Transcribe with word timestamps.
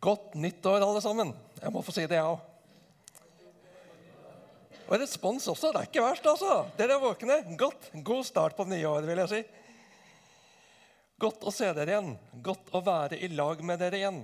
Godt 0.00 0.34
nyttår, 0.34 0.80
alle 0.80 1.00
sammen. 1.04 1.34
Jeg 1.60 1.72
må 1.74 1.82
få 1.84 1.92
si 1.92 2.06
det, 2.08 2.16
jeg 2.16 2.24
òg. 2.24 2.40
Og 4.90 4.96
respons 4.98 5.44
også. 5.52 5.70
Det 5.70 5.82
er 5.82 5.88
ikke 5.90 6.02
verst, 6.02 6.26
altså. 6.26 6.54
Dere 6.78 6.96
er 6.96 7.02
våkne. 7.02 7.36
Godt. 7.60 7.90
God 8.06 8.24
start 8.26 8.56
på 8.56 8.64
det 8.66 8.78
nye 8.78 8.88
året, 8.88 9.06
vil 9.10 9.20
jeg 9.22 9.30
si. 9.30 9.40
Godt 11.20 11.44
å 11.44 11.52
se 11.52 11.68
dere 11.76 11.92
igjen. 11.92 12.14
Godt 12.42 12.72
å 12.72 12.80
være 12.82 13.20
i 13.20 13.28
lag 13.28 13.60
med 13.60 13.78
dere 13.82 14.00
igjen. 14.00 14.20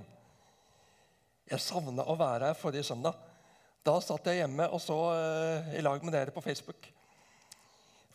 Jeg 1.47 1.63
savna 1.63 2.03
å 2.09 2.17
være 2.19 2.49
her 2.49 2.59
forrige 2.59 2.89
søndag. 2.89 3.15
Da 3.85 3.99
satt 4.03 4.25
jeg 4.27 4.41
hjemme 4.41 4.65
og 4.73 4.81
så 4.83 4.97
uh, 5.13 5.73
i 5.77 5.83
lag 5.85 6.01
med 6.03 6.17
dere 6.17 6.33
på 6.35 6.43
Facebook. 6.43 6.89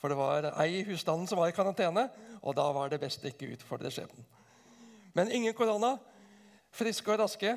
For 0.02 0.10
det 0.10 0.18
var 0.18 0.50
ei 0.60 0.80
i 0.80 0.86
husstanden 0.90 1.30
som 1.30 1.38
var 1.38 1.48
i 1.48 1.54
karantene, 1.54 2.08
og 2.42 2.56
da 2.58 2.66
var 2.74 2.90
det 2.90 2.98
best 3.00 3.22
å 3.22 3.30
ikke 3.30 3.54
utfordre 3.54 3.92
skjebnen. 3.94 4.26
Men 5.14 5.30
ingen 5.30 5.54
korona. 5.54 5.94
Friske 6.72 7.12
og 7.12 7.20
raske. 7.20 7.52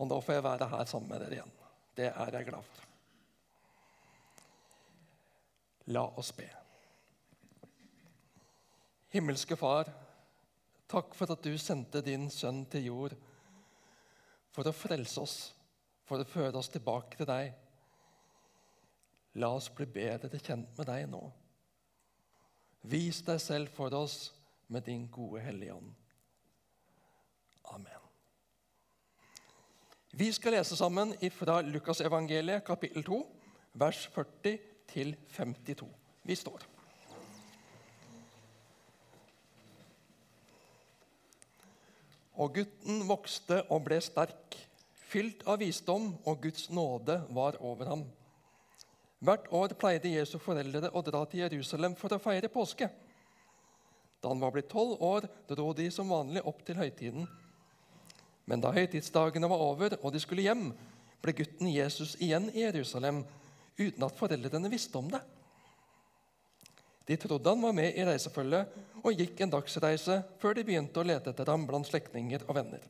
Og 0.00 0.08
nå 0.08 0.18
får 0.24 0.38
jeg 0.38 0.46
være 0.46 0.70
her 0.72 0.88
sammen 0.88 1.12
med 1.12 1.22
dere 1.22 1.38
igjen. 1.38 1.54
Det 1.96 2.08
er 2.08 2.38
jeg 2.38 2.48
glad 2.48 2.64
for. 2.66 2.88
La 5.92 6.04
oss 6.18 6.30
be. 6.34 6.48
Himmelske 9.12 9.58
Far, 9.60 9.90
takk 10.88 11.12
for 11.18 11.34
at 11.34 11.44
du 11.44 11.52
sendte 11.60 12.00
din 12.06 12.30
sønn 12.32 12.62
til 12.72 12.86
jord 12.88 13.16
for 14.52 14.68
å 14.68 14.72
frelse 14.76 15.20
oss, 15.20 15.36
for 16.08 16.22
å 16.22 16.28
føre 16.28 16.56
oss 16.60 16.70
tilbake 16.72 17.18
til 17.18 17.28
deg. 17.28 17.52
La 19.42 19.50
oss 19.56 19.68
bli 19.72 19.86
bedre 19.88 20.40
kjent 20.40 20.72
med 20.78 20.88
deg 20.88 21.06
nå. 21.12 21.22
Vis 22.88 23.22
deg 23.26 23.40
selv 23.40 23.72
for 23.72 23.94
oss 23.96 24.32
med 24.72 24.84
din 24.88 25.06
gode 25.12 25.44
Hellige 25.44 25.76
Ånd. 25.76 25.92
Amen. 27.64 28.02
Vi 30.12 30.32
skal 30.32 30.52
lese 30.58 30.76
sammen 30.76 31.14
fra 31.32 31.60
Lukasevangeliet 31.64 32.64
kapittel 32.64 33.04
2, 33.04 33.22
vers 33.80 34.06
40 34.14 34.58
til 34.92 35.16
52. 35.36 35.88
Vi 36.22 36.36
står. 36.36 36.66
Og 42.42 42.54
gutten 42.56 43.04
vokste 43.08 43.62
og 43.70 43.84
ble 43.86 44.00
sterk, 44.04 44.56
fylt 45.12 45.44
av 45.48 45.60
visdom, 45.60 46.14
og 46.24 46.42
Guds 46.44 46.70
nåde 46.72 47.18
var 47.30 47.58
over 47.60 47.90
ham. 47.92 48.04
Hvert 49.22 49.46
år 49.54 49.76
pleide 49.78 50.10
Jesu 50.10 50.38
foreldre 50.42 50.90
å 50.90 51.02
dra 51.06 51.20
til 51.30 51.44
Jerusalem 51.44 51.94
for 51.94 52.10
å 52.10 52.20
feire 52.22 52.50
påske. 52.50 52.88
Da 54.22 54.30
han 54.30 54.40
var 54.42 54.54
blitt 54.54 54.70
tolv 54.70 55.00
år, 55.02 55.28
dro 55.48 55.72
de 55.76 55.88
som 55.94 56.10
vanlig 56.10 56.42
opp 56.46 56.64
til 56.66 56.80
høytiden. 56.80 57.28
Men 58.50 58.62
da 58.62 58.72
høytidsdagene 58.74 59.48
var 59.50 59.62
over 59.62 59.96
og 60.00 60.10
de 60.14 60.20
skulle 60.22 60.44
hjem, 60.46 60.70
ble 61.22 61.34
gutten 61.38 61.70
Jesus 61.70 62.16
igjen 62.20 62.48
i 62.50 62.64
Jerusalem 62.64 63.22
uten 63.78 64.04
at 64.04 64.18
foreldrene 64.18 64.70
visste 64.72 64.98
om 64.98 65.10
det. 65.12 65.20
De 67.06 67.16
trodde 67.16 67.50
han 67.50 67.62
var 67.62 67.74
med 67.74 67.94
i 67.98 68.04
reisefølget 68.06 68.74
og 69.02 69.18
gikk 69.18 69.40
en 69.42 69.52
dagsreise 69.52 70.20
før 70.42 70.58
de 70.58 70.66
begynte 70.66 71.02
å 71.02 71.06
lete 71.06 71.32
etter 71.32 71.50
ham 71.50 71.66
blant 71.66 71.88
slektninger 71.88 72.44
og 72.46 72.58
venner. 72.58 72.82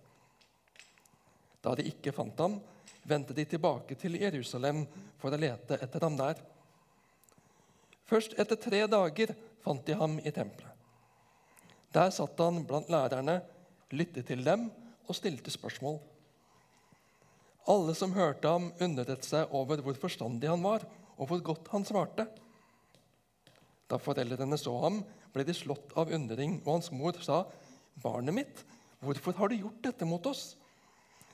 Da 1.63 1.77
de 1.79 1.87
ikke 1.89 2.13
fant 2.15 2.41
ham, 2.43 2.59
vendte 3.09 3.35
de 3.37 3.45
tilbake 3.49 3.97
til 3.99 4.19
Jerusalem 4.21 4.85
for 5.21 5.33
å 5.33 5.41
lete 5.41 5.79
etter 5.83 6.05
ham 6.05 6.19
der. 6.19 6.41
Først 8.09 8.37
etter 8.41 8.59
tre 8.61 8.85
dager 8.91 9.33
fant 9.65 9.85
de 9.87 9.97
ham 9.97 10.19
i 10.21 10.33
tempelet. 10.35 10.69
Der 11.93 12.13
satt 12.13 12.39
han 12.41 12.63
blant 12.69 12.91
lærerne, 12.93 13.41
lyttet 13.93 14.27
til 14.29 14.45
dem 14.45 14.71
og 15.09 15.17
stilte 15.17 15.53
spørsmål. 15.53 15.99
Alle 17.71 17.95
som 17.95 18.15
hørte 18.15 18.51
ham, 18.51 18.71
undret 18.83 19.27
seg 19.27 19.53
over 19.55 19.83
hvor 19.85 19.99
forstandig 19.99 20.51
han 20.51 20.65
var, 20.65 20.87
og 21.19 21.29
hvor 21.31 21.43
godt 21.53 21.71
han 21.75 21.87
svarte. 21.87 22.27
Da 23.91 23.99
foreldrene 24.03 24.59
så 24.59 24.73
ham, 24.83 25.03
ble 25.33 25.45
de 25.47 25.55
slått 25.57 25.95
av 25.99 26.11
undring, 26.13 26.59
og 26.65 26.79
hans 26.79 26.91
mor 26.93 27.17
sa, 27.23 27.45
'Barnet 28.03 28.35
mitt, 28.35 28.65
hvorfor 29.01 29.37
har 29.37 29.49
du 29.49 29.57
gjort 29.61 29.83
dette 29.85 30.05
mot 30.09 30.27
oss?' 30.27 30.57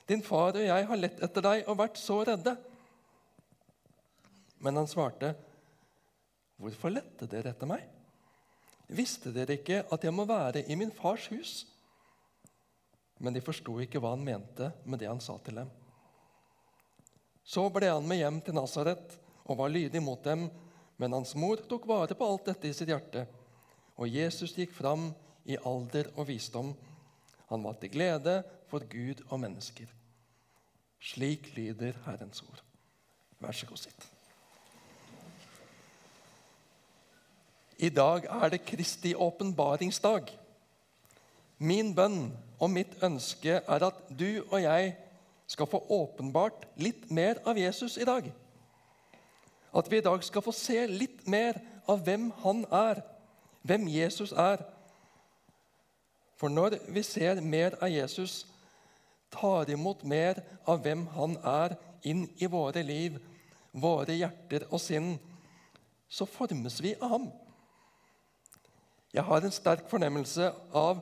'Din 0.07 0.21
far 0.21 0.57
og 0.57 0.65
jeg 0.65 0.87
har 0.87 0.97
lett 0.97 1.21
etter 1.23 1.41
deg 1.41 1.67
og 1.67 1.77
vært 1.77 1.97
så 1.97 2.23
redde.' 2.27 2.57
Men 4.59 4.75
han 4.75 4.87
svarte, 4.87 5.35
'Hvorfor 6.59 6.91
lette 6.91 7.25
dere 7.25 7.49
etter 7.55 7.67
meg?' 7.67 7.87
'Visste 8.89 9.31
dere 9.33 9.57
ikke 9.57 9.85
at 9.91 10.03
jeg 10.03 10.13
må 10.13 10.25
være 10.25 10.65
i 10.67 10.75
min 10.75 10.91
fars 10.91 11.27
hus?' 11.27 11.65
Men 13.19 13.35
de 13.35 13.43
forsto 13.43 13.75
ikke 13.83 13.99
hva 14.01 14.13
han 14.15 14.23
mente 14.23 14.71
med 14.85 15.01
det 15.01 15.09
han 15.09 15.21
sa 15.23 15.35
til 15.43 15.59
dem. 15.59 15.69
Så 17.43 17.65
ble 17.73 17.89
han 17.91 18.05
med 18.07 18.21
hjem 18.21 18.39
til 18.45 18.55
Nasaret 18.55 19.15
og 19.49 19.57
var 19.59 19.71
lydig 19.73 20.01
mot 20.03 20.21
dem, 20.23 20.47
men 20.99 21.15
hans 21.15 21.33
mor 21.39 21.61
tok 21.69 21.87
vare 21.89 22.15
på 22.15 22.27
alt 22.27 22.51
dette 22.51 22.69
i 22.69 22.75
sitt 22.75 22.91
hjerte. 22.91 23.25
Og 23.99 24.11
Jesus 24.11 24.53
gikk 24.55 24.71
fram 24.75 25.09
i 25.49 25.57
alder 25.67 26.11
og 26.15 26.27
visdom. 26.29 26.73
Han 27.49 27.65
var 27.65 27.79
til 27.81 27.91
glede 27.91 28.41
for 28.69 28.85
Gud 28.85 29.23
og 29.29 29.39
mennesker. 29.41 29.89
Slik 31.01 31.49
lyder 31.55 31.97
Herrens 32.05 32.43
ord. 32.45 32.61
Vær 33.39 33.55
så 33.55 33.65
god, 33.65 33.81
sitt. 33.81 34.07
I 37.79 37.89
dag 37.89 38.27
er 38.27 38.51
det 38.51 38.65
Kristi 38.67 39.13
åpenbaringsdag. 39.15 40.27
Min 41.63 41.93
bønn 41.95 42.27
og 42.59 42.71
mitt 42.71 42.97
ønske 43.03 43.61
er 43.61 43.85
at 43.87 44.01
du 44.19 44.43
og 44.49 44.59
jeg 44.61 44.93
skal 45.49 45.69
få 45.69 45.79
åpenbart 45.89 46.67
litt 46.77 47.07
mer 47.11 47.39
av 47.47 47.57
Jesus 47.57 47.97
i 47.97 48.07
dag. 48.07 48.27
At 49.73 49.89
vi 49.91 49.97
i 49.97 50.05
dag 50.05 50.23
skal 50.25 50.43
få 50.45 50.53
se 50.55 50.83
litt 50.87 51.25
mer 51.29 51.57
av 51.89 52.03
hvem 52.05 52.29
han 52.43 52.65
er, 52.73 53.01
hvem 53.65 53.87
Jesus 53.89 54.33
er. 54.33 54.61
For 56.37 56.51
når 56.53 56.77
vi 56.93 57.03
ser 57.03 57.41
mer 57.41 57.77
av 57.81 57.89
Jesus, 57.89 58.45
tar 59.31 59.69
imot 59.69 60.03
mer 60.03 60.41
av 60.65 60.81
hvem 60.85 61.05
han 61.15 61.37
er, 61.45 61.77
inn 62.07 62.27
i 62.39 62.47
våre 62.47 62.83
liv, 62.85 63.17
våre 63.71 64.15
hjerter 64.15 64.65
og 64.69 64.79
sinn, 64.81 65.17
så 66.09 66.25
formes 66.25 66.79
vi 66.81 66.95
av 66.97 67.11
ham. 67.13 67.27
Jeg 69.13 69.25
har 69.25 69.43
en 69.43 69.53
sterk 69.53 69.89
fornemmelse 69.89 70.51
av 70.77 71.01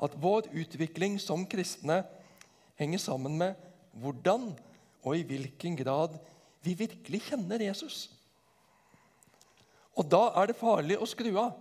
at 0.00 0.16
vår 0.20 0.50
utvikling 0.52 1.18
som 1.22 1.46
kristne 1.48 2.02
henger 2.80 3.00
sammen 3.00 3.36
med 3.38 3.54
hvordan 3.96 4.50
og 5.06 5.16
i 5.16 5.24
hvilken 5.26 5.76
grad 5.78 6.16
vi 6.64 6.74
virkelig 6.74 7.22
kjenner 7.28 7.62
Jesus. 7.62 8.08
Og 9.96 10.08
da 10.10 10.26
er 10.36 10.50
det 10.50 10.58
farlig 10.58 10.98
å 11.00 11.08
skru 11.08 11.30
av. 11.40 11.54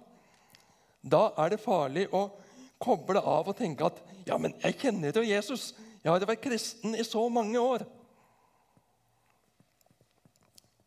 Da 1.06 1.30
er 1.40 1.54
det 1.54 1.62
farlig 1.64 2.08
å 2.10 2.28
koble 2.82 3.22
av 3.22 3.48
og 3.48 3.58
tenke 3.58 3.86
at 3.88 4.02
ja, 4.26 4.40
men 4.42 4.56
jeg 4.64 4.80
kjenner 4.82 5.16
jo 5.16 5.24
Jesus. 5.24 5.74
Jeg 6.02 6.12
har 6.12 6.26
vært 6.26 6.44
kristen 6.44 6.98
i 6.98 7.06
så 7.06 7.22
mange 7.30 7.62
år. 7.62 7.86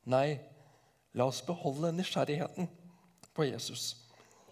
Nei, 0.09 0.39
la 1.15 1.29
oss 1.29 1.41
beholde 1.45 1.93
nysgjerrigheten 1.95 2.69
på 3.37 3.47
Jesus 3.49 3.93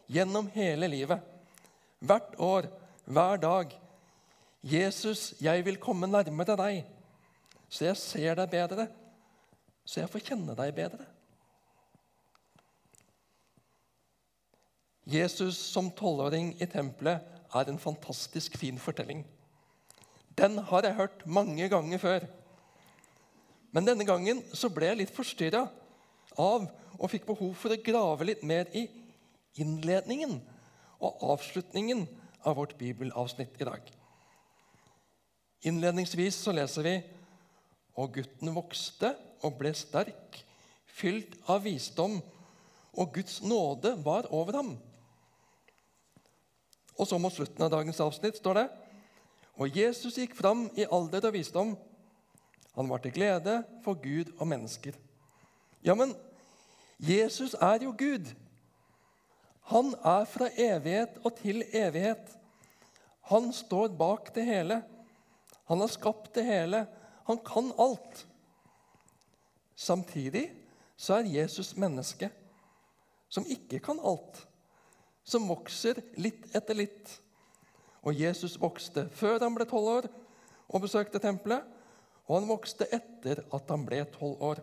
gjennom 0.06 0.48
hele 0.54 0.88
livet. 0.90 1.22
Hvert 1.98 2.34
år, 2.38 2.68
hver 3.06 3.36
dag 3.40 3.72
Jesus, 4.62 5.34
jeg 5.40 5.64
vil 5.64 5.78
komme 5.78 6.08
nærmere 6.10 6.56
deg, 6.58 6.86
så 7.68 7.86
jeg 7.86 7.98
ser 8.00 8.38
deg 8.38 8.50
bedre, 8.50 8.88
så 9.86 10.02
jeg 10.02 10.10
får 10.10 10.24
kjenne 10.30 10.56
deg 10.58 10.72
bedre. 10.74 11.06
Jesus 15.06 15.60
som 15.70 15.92
tolvåring 15.94 16.56
i 16.58 16.66
tempelet 16.66 17.22
er 17.54 17.70
en 17.70 17.78
fantastisk 17.78 18.56
fin 18.58 18.78
fortelling. 18.82 19.22
Den 20.36 20.58
har 20.58 20.82
jeg 20.82 20.98
hørt 20.98 21.22
mange 21.26 21.68
ganger 21.70 22.02
før. 22.02 22.26
Men 23.70 23.86
denne 23.86 24.06
gangen 24.08 24.42
så 24.52 24.68
ble 24.72 24.90
jeg 24.90 25.00
litt 25.04 25.14
forstyrra 25.14 25.62
av 26.42 26.66
og 26.96 27.10
fikk 27.12 27.28
behov 27.28 27.54
for 27.60 27.72
å 27.72 27.82
grave 27.86 28.26
litt 28.26 28.42
mer 28.42 28.66
i 28.74 28.88
innledningen 29.62 30.40
og 31.00 31.22
avslutningen 31.34 32.06
av 32.46 32.56
vårt 32.58 32.76
bibelavsnitt 32.78 33.60
i 33.60 33.68
dag. 33.68 33.92
Innledningsvis 35.66 36.38
så 36.44 36.54
leser 36.54 36.86
vi 36.86 36.96
og 37.96 38.12
gutten 38.14 38.52
vokste 38.54 39.14
og 39.44 39.56
ble 39.58 39.72
sterk, 39.76 40.42
fylt 40.86 41.34
av 41.50 41.64
visdom, 41.64 42.20
og 42.96 43.12
Guds 43.12 43.42
nåde 43.44 43.92
var 44.04 44.28
over 44.32 44.60
ham. 44.60 44.70
Og 46.96 47.08
så 47.08 47.18
mot 47.20 47.34
slutten 47.34 47.66
av 47.66 47.72
dagens 47.72 48.00
avsnitt 48.00 48.38
står 48.40 48.60
det 48.60 48.66
Og 49.60 49.76
Jesus 49.76 50.16
gikk 50.16 50.36
fram 50.36 50.66
i 50.76 50.86
alder 50.92 51.28
og 51.28 51.34
visdom. 51.36 51.74
Han 52.76 52.88
var 52.88 53.00
til 53.00 53.12
glede 53.12 53.62
for 53.84 53.96
Gud 54.00 54.32
og 54.38 54.48
mennesker. 54.48 54.96
Ja, 55.84 55.94
men 55.94 56.12
Jesus 57.00 57.54
er 57.54 57.84
jo 57.84 57.94
Gud. 57.96 58.28
Han 59.72 59.94
er 60.06 60.26
fra 60.30 60.48
evighet 60.52 61.18
og 61.24 61.34
til 61.40 61.64
evighet. 61.74 62.28
Han 63.32 63.50
står 63.52 63.88
bak 63.98 64.30
det 64.34 64.44
hele. 64.46 64.80
Han 65.66 65.82
har 65.82 65.90
skapt 65.90 66.34
det 66.38 66.44
hele. 66.46 66.84
Han 67.26 67.40
kan 67.42 67.72
alt. 67.78 68.26
Samtidig 69.74 70.46
så 70.96 71.18
er 71.18 71.32
Jesus 71.34 71.74
menneske 71.76 72.30
som 73.28 73.46
ikke 73.50 73.80
kan 73.82 73.98
alt, 74.00 74.38
som 75.26 75.48
vokser 75.50 75.98
litt 76.16 76.46
etter 76.54 76.78
litt. 76.78 77.16
Og 78.06 78.14
Jesus 78.14 78.54
vokste 78.62 79.08
før 79.18 79.42
han 79.42 79.56
ble 79.56 79.66
tolv 79.68 79.90
år 79.96 80.06
og 80.70 80.84
besøkte 80.86 81.20
tempelet, 81.22 81.64
og 82.26 82.38
han 82.38 82.48
vokste 82.48 82.86
etter 82.94 83.42
at 83.54 83.70
han 83.70 83.84
ble 83.86 84.04
tolv 84.14 84.38
år. 84.52 84.62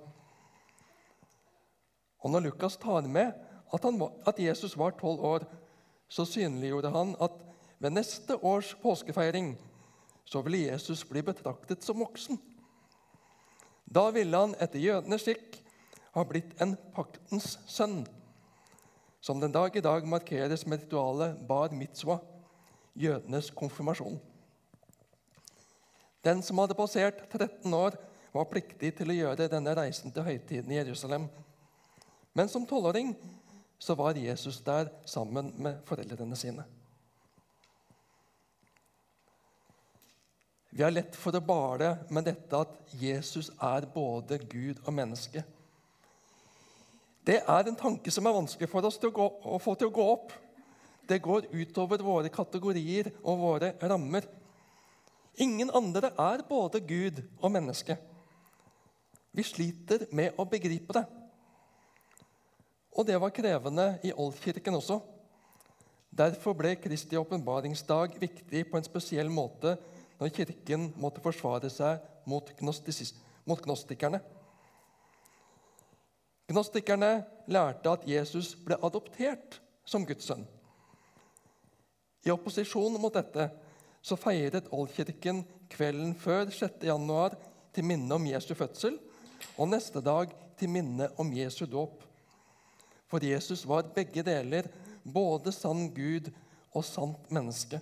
Og 2.23 2.31
Når 2.31 2.47
Lukas 2.47 2.79
tar 2.79 3.03
med 3.03 3.35
at, 3.73 3.83
han, 3.83 3.99
at 4.27 4.39
Jesus 4.39 4.77
var 4.77 4.95
tolv 4.99 5.23
år, 5.25 5.45
så 6.09 6.25
synliggjorde 6.29 6.91
han 6.93 7.15
at 7.21 7.39
ved 7.81 7.95
neste 7.97 8.37
års 8.45 8.75
påskefeiring 8.81 9.55
så 10.25 10.41
ville 10.41 10.69
Jesus 10.69 11.03
bli 11.09 11.23
betraktet 11.25 11.83
som 11.83 11.99
voksen. 11.99 12.37
Da 13.83 14.07
ville 14.13 14.37
han 14.37 14.55
etter 14.61 14.79
jødenes 14.79 15.25
skikk 15.25 15.57
ha 16.13 16.23
blitt 16.29 16.53
en 16.61 16.75
paktens 16.93 17.57
sønn, 17.67 18.03
som 19.23 19.41
den 19.41 19.51
dag 19.51 19.75
i 19.75 19.83
dag 19.83 20.05
markeres 20.07 20.65
med 20.67 20.85
ritualet 20.85 21.41
bar 21.47 21.73
mitzvah, 21.73 22.21
jødenes 22.93 23.49
konfirmasjon. 23.55 24.19
Den 26.23 26.43
som 26.45 26.61
hadde 26.61 26.77
passert 26.77 27.25
13 27.31 27.73
år, 27.73 27.97
var 28.33 28.49
pliktig 28.49 28.95
til 28.97 29.11
å 29.11 29.15
gjøre 29.15 29.45
denne 29.51 29.75
reisen 29.77 30.09
til 30.13 30.25
høytiden 30.25 30.71
i 30.71 30.79
Jerusalem. 30.79 31.27
Men 32.33 32.49
som 32.49 32.65
tolvåring 32.65 33.11
var 33.97 34.17
Jesus 34.17 34.61
der 34.61 34.89
sammen 35.05 35.53
med 35.57 35.81
foreldrene 35.85 36.35
sine. 36.35 36.63
Vi 40.69 40.83
har 40.83 40.91
lett 40.91 41.15
for 41.15 41.35
å 41.37 41.43
bale 41.45 41.91
med 42.09 42.25
dette 42.25 42.57
at 42.57 42.93
Jesus 42.97 43.51
er 43.61 43.85
både 43.93 44.39
Gud 44.49 44.79
og 44.87 44.93
menneske. 44.93 45.43
Det 47.23 47.43
er 47.45 47.67
en 47.69 47.77
tanke 47.77 48.11
som 48.11 48.25
er 48.25 48.33
vanskelig 48.35 48.69
for 48.71 48.87
oss 48.87 48.97
å, 48.97 49.11
gå, 49.13 49.27
å 49.53 49.59
få 49.61 49.75
til 49.77 49.91
å 49.91 49.93
gå 49.93 50.07
opp. 50.15 50.33
Det 51.07 51.21
går 51.21 51.51
utover 51.51 52.01
våre 52.01 52.31
kategorier 52.33 53.11
og 53.21 53.37
våre 53.43 53.73
rammer. 53.83 54.25
Ingen 55.43 55.69
andre 55.75 56.09
er 56.19 56.41
både 56.49 56.81
Gud 56.81 57.21
og 57.39 57.53
menneske. 57.53 57.97
Vi 59.33 59.45
sliter 59.45 60.07
med 60.11 60.37
å 60.37 60.45
begripe 60.49 60.93
det. 60.97 61.05
Og 62.93 63.07
det 63.07 63.17
var 63.21 63.33
krevende 63.33 63.87
i 64.05 64.13
Oldkirken 64.13 64.77
også. 64.77 64.99
Derfor 66.13 66.53
ble 66.53 66.75
Kristi 66.77 67.17
åpenbaringsdag 67.17 68.19
viktig 68.21 68.67
på 68.69 68.77
en 68.77 68.85
spesiell 68.85 69.31
måte 69.33 69.75
når 70.19 70.33
Kirken 70.35 70.91
måtte 71.01 71.23
forsvare 71.23 71.71
seg 71.73 72.03
mot, 72.29 72.51
mot 73.49 73.63
gnostikerne. 73.65 74.21
Gnostikerne 76.51 77.23
lærte 77.49 77.95
at 77.95 78.05
Jesus 78.07 78.53
ble 78.61 78.77
adoptert 78.85 79.57
som 79.89 80.05
Guds 80.05 80.29
sønn. 80.29 80.45
I 82.23 82.31
opposisjon 82.31 82.99
mot 83.01 83.15
dette 83.15 83.49
så 84.03 84.15
feiret 84.19 84.69
Oldkirken 84.71 85.41
kvelden 85.71 86.13
før 86.19 86.51
6. 86.51 86.83
januar 86.85 87.35
til 87.73 87.87
minne 87.87 88.13
om 88.15 88.25
Jesu 88.27 88.53
fødsel, 88.53 88.99
og 89.57 89.69
neste 89.71 90.01
dag 90.03 90.31
til 90.59 90.69
minne 90.71 91.09
om 91.19 91.31
Jesu 91.33 91.65
dåp. 91.65 92.03
For 93.13 93.21
Jesus 93.21 93.61
var 93.69 93.91
begge 93.93 94.23
deler, 94.25 94.65
både 95.05 95.51
sann 95.53 95.83
Gud 95.93 96.31
og 96.73 96.81
sant 96.81 97.27
menneske. 97.29 97.77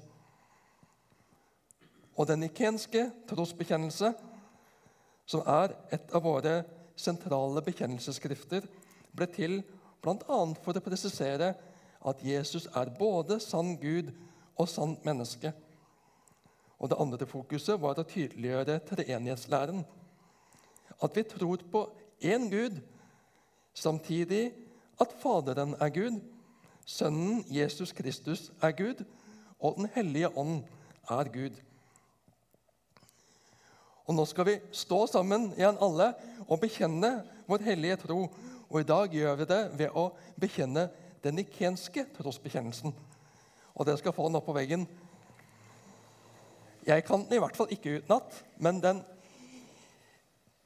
Og 2.20 2.28
den 2.28 2.42
nikenske 2.44 3.06
trosbekjennelse, 3.30 4.10
som 5.24 5.46
er 5.48 5.72
et 5.96 6.12
av 6.12 6.26
våre 6.26 6.58
sentrale 7.00 7.64
bekjennelsesskrifter, 7.64 8.68
ble 9.16 9.28
til 9.32 9.54
bl.a. 10.04 10.40
for 10.66 10.76
å 10.76 10.84
presisere 10.84 11.54
at 12.12 12.24
Jesus 12.28 12.68
er 12.76 12.92
både 12.98 13.38
sann 13.40 13.78
Gud 13.80 14.10
og 14.60 14.68
sant 14.68 15.08
menneske. 15.08 15.54
Og 16.76 16.92
Det 16.92 16.98
andre 17.00 17.30
fokuset 17.30 17.80
var 17.80 17.96
å 17.96 18.04
tydeliggjøre 18.04 18.82
treenighetslæren. 18.90 19.80
At 21.00 21.16
vi 21.16 21.24
tror 21.24 21.64
på 21.72 21.86
én 22.20 22.50
Gud, 22.52 22.84
samtidig 23.72 24.61
at 25.02 25.16
Faderen 25.22 25.76
er 25.82 25.90
Gud, 25.94 26.22
Sønnen 26.86 27.44
Jesus 27.50 27.92
Kristus 27.96 28.50
er 28.62 28.72
Gud, 28.78 29.04
og 29.60 29.78
Den 29.78 29.90
hellige 29.96 30.38
ånd 30.38 30.64
er 31.10 31.30
Gud. 31.34 31.58
Og 34.06 34.16
nå 34.18 34.26
skal 34.26 34.48
vi 34.48 34.58
stå 34.76 35.06
sammen 35.08 35.52
igjen 35.56 35.78
alle 35.82 36.10
og 36.48 36.60
bekjenne 36.64 37.22
vår 37.48 37.64
hellige 37.64 38.00
tro. 38.02 38.26
Og 38.72 38.82
i 38.82 38.88
dag 38.88 39.14
gjør 39.14 39.38
vi 39.40 39.48
det 39.48 39.62
ved 39.80 39.96
å 39.96 40.10
bekjenne 40.42 40.88
den 41.24 41.38
nikenske 41.38 42.08
trosbekjennelsen. 42.18 42.96
Og 43.76 43.88
dere 43.88 44.02
skal 44.02 44.16
få 44.16 44.28
den 44.28 44.40
opp 44.40 44.50
på 44.50 44.56
veggen. 44.58 44.88
Jeg 46.88 47.06
kan 47.06 47.24
den 47.28 47.38
i 47.38 47.42
hvert 47.42 47.56
fall 47.56 47.72
ikke 47.72 48.02
utenat, 48.02 48.44
men 48.58 48.84
den 48.84 49.04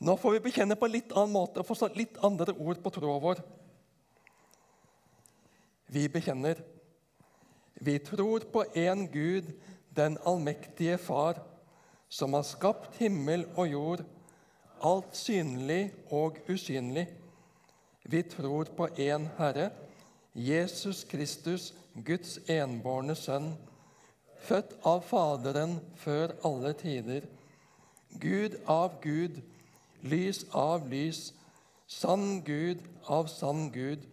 Nå 0.05 0.17
får 0.19 0.33
vi 0.35 0.39
bekjenne 0.49 0.75
på 0.75 0.89
en 0.89 0.91
litt 0.91 1.13
annen 1.15 1.31
måte 1.31 1.61
og 1.61 1.69
få 1.69 1.87
litt 1.95 2.17
andre 2.25 2.51
ord 2.59 2.81
på 2.83 2.91
troa 2.93 3.15
vår. 3.23 3.39
Vi 5.87 6.07
bekjenner. 6.07 6.61
Vi 7.75 7.97
tror 7.99 8.39
på 8.53 8.63
én 8.75 9.07
Gud, 9.11 9.51
den 9.95 10.17
allmektige 10.25 10.97
Far 10.97 11.39
som 12.09 12.33
har 12.33 12.45
skapt 12.47 12.95
himmel 12.99 13.45
og 13.55 13.67
jord, 13.67 14.03
alt 14.83 15.15
synlig 15.17 15.93
og 16.11 16.37
usynlig. 16.49 17.07
Vi 18.03 18.21
tror 18.21 18.69
på 18.77 18.87
én 18.87 19.27
Herre, 19.37 19.69
Jesus 20.35 21.03
Kristus, 21.03 21.73
Guds 22.05 22.37
enbårne 22.51 23.15
Sønn, 23.15 23.53
født 24.45 24.75
av 24.85 25.01
Faderen 25.07 25.79
før 25.97 26.35
alle 26.45 26.73
tider, 26.77 27.25
Gud 28.19 28.59
av 28.67 28.99
Gud, 29.01 29.41
lys 30.03 30.43
av 30.53 30.85
lys, 30.91 31.33
sann 31.87 32.43
Gud 32.45 32.83
av 33.07 33.27
sann 33.31 33.71
Gud, 33.73 34.03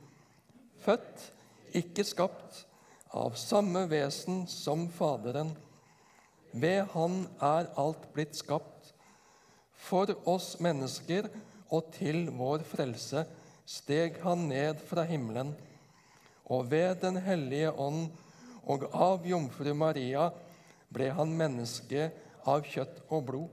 født, 0.82 1.32
ikke 1.76 2.04
skapt, 2.06 2.64
av 3.12 3.34
samme 3.36 3.84
vesen 3.90 4.46
som 4.48 4.86
Faderen, 4.88 5.52
ved 6.52 6.86
Han 6.92 7.26
er 7.40 7.68
alt 7.80 8.06
blitt 8.14 8.36
skapt. 8.36 8.92
For 9.82 10.08
oss 10.28 10.54
mennesker 10.62 11.28
og 11.72 11.90
til 11.96 12.26
vår 12.36 12.64
frelse 12.68 13.24
steg 13.68 14.20
Han 14.22 14.46
ned 14.48 14.80
fra 14.88 15.04
himmelen. 15.08 15.54
Og 16.52 16.70
ved 16.70 17.00
Den 17.02 17.16
hellige 17.24 17.72
ånd 17.72 18.08
og 18.70 18.86
av 18.94 19.26
jomfru 19.26 19.72
Maria 19.74 20.28
ble 20.92 21.08
han 21.16 21.32
menneske 21.34 22.10
av 22.48 22.66
kjøtt 22.68 23.00
og 23.08 23.24
blod. 23.30 23.50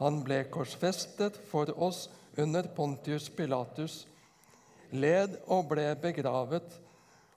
Han 0.00 0.20
ble 0.24 0.42
korsfestet 0.52 1.38
for 1.48 1.70
oss 1.80 2.06
under 2.36 2.66
Pontius 2.76 3.30
Pilatus, 3.32 4.04
led 4.92 5.38
og 5.46 5.70
ble 5.70 5.86
begravet, 6.02 6.66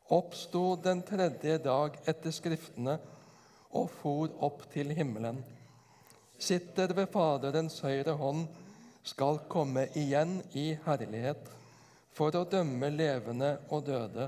oppsto 0.10 0.76
den 0.84 1.02
tredje 1.06 1.58
dag 1.62 1.98
etter 2.10 2.34
Skriftene 2.34 2.98
og 3.78 3.90
for 4.00 4.32
opp 4.46 4.66
til 4.74 4.90
himmelen. 4.98 5.44
Sitter 6.40 6.94
ved 6.98 7.12
Faderens 7.14 7.78
høyre 7.86 8.16
hånd, 8.18 8.48
skal 9.04 9.40
komme 9.50 9.86
igjen 9.98 10.40
i 10.58 10.72
herlighet 10.86 11.48
for 12.14 12.36
å 12.36 12.46
dømme 12.50 12.90
levende 12.92 13.56
og 13.72 13.86
døde, 13.88 14.28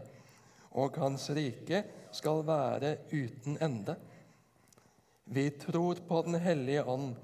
og 0.79 0.97
hans 1.01 1.27
rike 1.35 1.83
skal 2.15 2.43
være 2.47 2.95
uten 3.11 3.57
ende. 3.61 3.97
Vi 5.25 5.49
tror 5.59 5.99
på 6.07 6.21
Den 6.27 6.39
hellige 6.43 6.83
ånd, 6.83 7.15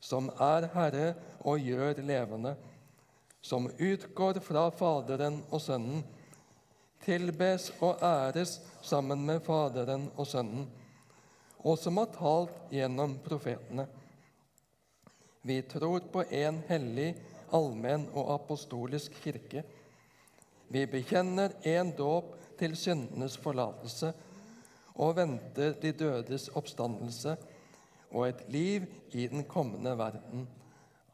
som 0.00 0.30
er 0.40 0.68
Herre 0.74 1.06
og 1.44 1.60
gjør 1.60 2.00
levende, 2.02 2.54
som 3.42 3.68
utgår 3.78 4.40
fra 4.44 4.68
Faderen 4.70 5.40
og 5.50 5.60
Sønnen, 5.62 6.02
tilbes 7.04 7.70
og 7.80 8.02
æres 8.02 8.58
sammen 8.82 9.26
med 9.26 9.40
Faderen 9.46 10.10
og 10.16 10.26
Sønnen 10.26 10.68
og 11.62 11.78
som 11.78 11.98
har 12.00 12.12
talt 12.14 12.72
gjennom 12.72 13.18
profetene. 13.24 13.86
Vi 15.42 15.60
tror 15.68 16.04
på 16.12 16.24
en 16.24 16.60
hellig, 16.68 17.12
allmenn 17.52 18.06
og 18.14 18.32
apostolisk 18.36 19.16
kirke. 19.24 19.64
Vi 20.70 20.84
bekjenner 20.86 21.56
en 21.66 21.92
dåp 21.96 22.36
til 22.60 22.76
syndenes 22.78 23.36
forlatelse 23.40 24.12
og 25.00 25.16
venter 25.16 25.74
de 25.82 25.92
dødes 25.96 26.50
oppstandelse 26.56 27.36
og 28.10 28.28
et 28.28 28.44
liv 28.52 28.86
i 29.12 29.26
den 29.30 29.44
kommende 29.48 29.96
verden. 29.98 30.46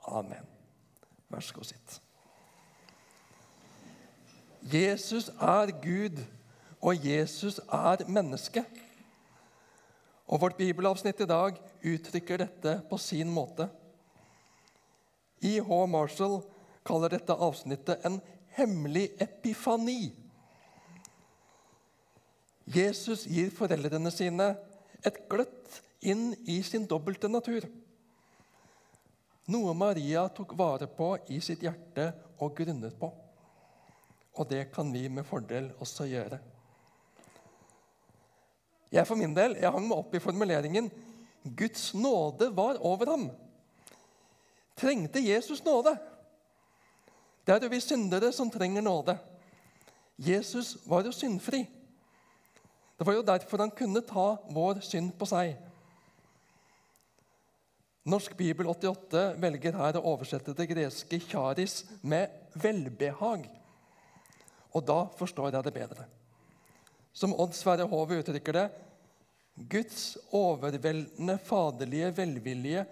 Amen. 0.06 0.52
Vær 1.30 1.42
så 1.42 1.54
god, 1.54 1.70
sitt. 1.70 2.00
Jesus 4.72 5.28
er 5.28 5.70
Gud, 5.82 6.18
og 6.82 7.06
Jesus 7.06 7.60
er 7.72 8.02
menneske. 8.08 8.64
Og 10.26 10.40
Vårt 10.42 10.56
bibelavsnitt 10.58 11.20
i 11.22 11.28
dag 11.30 11.58
uttrykker 11.86 12.42
dette 12.42 12.80
på 12.90 12.98
sin 12.98 13.30
måte. 13.30 13.68
I.H. 15.46 15.86
Marshall 15.86 16.40
kaller 16.86 17.14
dette 17.14 17.34
avsnittet 17.34 18.02
en 18.06 18.18
hemmelig 18.56 19.10
epifani. 19.22 20.10
Jesus 22.66 23.26
gir 23.30 23.52
foreldrene 23.54 24.10
sine 24.10 24.48
et 25.06 25.20
gløtt 25.30 25.82
inn 26.02 26.32
i 26.50 26.58
sin 26.66 26.88
dobbelte 26.90 27.30
natur. 27.30 27.68
Noe 29.46 29.76
Maria 29.78 30.26
tok 30.34 30.56
vare 30.58 30.90
på 30.90 31.12
i 31.30 31.38
sitt 31.44 31.62
hjerte 31.62 32.08
og 32.42 32.56
grunnet 32.58 32.98
på. 32.98 33.12
Og 34.36 34.48
det 34.50 34.68
kan 34.74 34.92
vi 34.92 35.08
med 35.08 35.24
fordel 35.24 35.70
også 35.80 36.06
gjøre. 36.10 36.38
Jeg 38.92 39.06
for 39.06 39.18
min 39.18 39.34
del, 39.34 39.56
jeg 39.60 39.72
hang 39.72 39.88
meg 39.88 39.98
opp 39.98 40.14
i 40.14 40.22
formuleringen 40.22 40.90
'Guds 41.46 41.94
nåde 41.94 42.50
var 42.56 42.78
over 42.80 43.06
ham'. 43.06 43.30
Trengte 44.76 45.20
Jesus 45.20 45.64
nåde? 45.64 45.96
Det 47.46 47.54
er 47.54 47.62
jo 47.62 47.68
vi 47.68 47.80
syndere 47.80 48.32
som 48.32 48.50
trenger 48.50 48.82
nåde. 48.82 49.18
Jesus 50.18 50.76
var 50.86 51.04
jo 51.04 51.12
syndfri. 51.12 51.66
Det 52.98 53.06
var 53.06 53.12
jo 53.12 53.22
derfor 53.22 53.58
han 53.58 53.70
kunne 53.70 54.00
ta 54.00 54.36
vår 54.50 54.80
synd 54.80 55.12
på 55.18 55.26
seg. 55.28 55.56
Norsk 58.06 58.36
bibel 58.36 58.68
88 58.70 59.34
velger 59.42 59.76
her 59.76 59.98
å 59.98 60.04
oversette 60.14 60.54
det 60.54 60.68
greske 60.70 61.18
'charis' 61.18 61.84
med 62.02 62.28
'velbehag'. 62.54 63.65
Og 64.76 64.84
da 64.84 65.06
forstår 65.16 65.54
jeg 65.54 65.64
det 65.64 65.74
bedre. 65.76 66.04
Som 67.16 67.32
Odd 67.32 67.56
Sverre 67.56 67.86
Hove 67.88 68.20
uttrykker 68.20 68.58
det 68.58 68.66
Guds 69.56 70.18
overveldende 70.36 71.38
faderlige 71.40 72.10
velvilje 72.18 72.82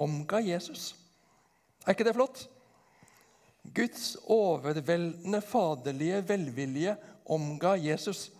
omga 0.00 0.40
Jesus. 0.40 0.94
Er 1.84 1.92
ikke 1.92 2.06
det 2.08 2.14
flott? 2.16 2.46
Guds 3.76 4.14
overveldende 4.24 5.40
faderlige 5.44 6.22
velvilje 6.28 6.96
omga 7.28 7.74
Jesus. 7.76 8.30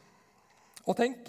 Og 0.88 0.96
tenk, 0.96 1.28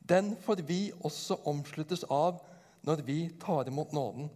den 0.00 0.32
får 0.44 0.64
vi 0.64 0.80
også 1.04 1.36
omsluttes 1.48 2.04
av 2.08 2.40
når 2.88 3.04
vi 3.04 3.18
tar 3.40 3.68
imot 3.68 3.92
nåden. 3.92 4.30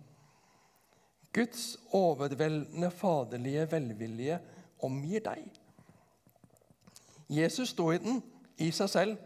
Guds 1.33 1.79
overveldende 1.97 2.91
faderlige 2.93 3.65
velvilje 3.73 4.37
omgir 4.85 5.25
deg. 5.25 5.62
Jesus 7.29 7.69
står 7.69 7.93
i 7.93 7.99
den 7.99 8.23
i 8.59 8.71
seg 8.71 8.91
selv. 8.91 9.17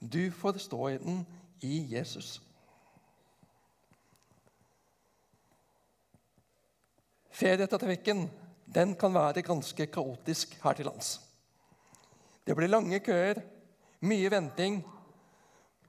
Du 0.00 0.30
får 0.30 0.58
stå 0.58 0.88
i 0.88 0.98
den 0.98 1.26
i 1.64 1.86
Jesus. 1.94 2.40
Ferietrafikken 7.34 8.28
den 8.74 8.94
kan 8.96 9.14
være 9.14 9.42
ganske 9.42 9.86
kaotisk 9.86 10.58
her 10.62 10.72
til 10.72 10.86
lands. 10.86 11.20
Det 12.46 12.56
blir 12.56 12.68
lange 12.68 13.00
køer, 13.00 13.40
mye 14.04 14.30
venting, 14.30 14.82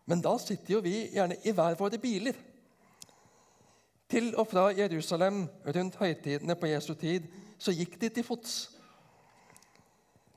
men 0.06 0.22
da 0.22 0.38
sitter 0.40 0.76
jo 0.76 0.84
vi 0.86 1.10
gjerne 1.14 1.38
i 1.44 1.52
hver 1.52 1.76
våre 1.80 1.98
biler. 2.02 2.38
Til 4.10 4.36
og 4.38 4.48
fra 4.48 4.70
Jerusalem 4.78 5.48
rundt 5.66 5.96
høytidene 5.96 6.56
på 6.56 6.70
Jesu 6.70 6.94
tid 6.94 7.26
så 7.58 7.74
gikk 7.74 7.98
de 8.02 8.10
til 8.10 8.24
fots. 8.24 8.75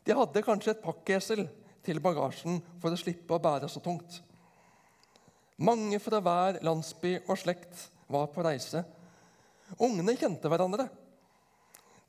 De 0.09 0.17
hadde 0.17 0.41
kanskje 0.41 0.73
et 0.73 0.81
pakkesel 0.81 1.43
til 1.85 2.01
bagasjen 2.01 2.63
for 2.81 2.95
å 2.95 2.97
slippe 2.97 3.37
å 3.37 3.43
bære 3.45 3.69
så 3.69 3.83
tungt. 3.85 4.23
Mange 5.61 5.99
fra 6.01 6.23
hver 6.25 6.63
landsby 6.65 7.19
og 7.27 7.37
slekt 7.37 7.83
var 8.09 8.31
på 8.33 8.45
reise. 8.47 8.81
Ungene 9.77 10.15
kjente 10.17 10.49
hverandre. 10.49 10.87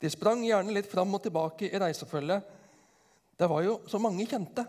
De 0.00 0.08
sprang 0.08 0.40
gjerne 0.46 0.72
litt 0.72 0.88
fram 0.88 1.12
og 1.12 1.20
tilbake 1.26 1.68
i 1.68 1.80
reisefølget. 1.82 2.46
Det 3.36 3.48
var 3.52 3.66
jo 3.66 3.76
så 3.90 4.00
mange 4.00 4.24
kjente. 4.28 4.64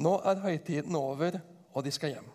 Nå 0.00 0.14
er 0.30 0.40
høytiden 0.46 0.96
over, 0.96 1.36
og 1.74 1.84
de 1.84 1.92
skal 1.92 2.14
hjem. 2.14 2.30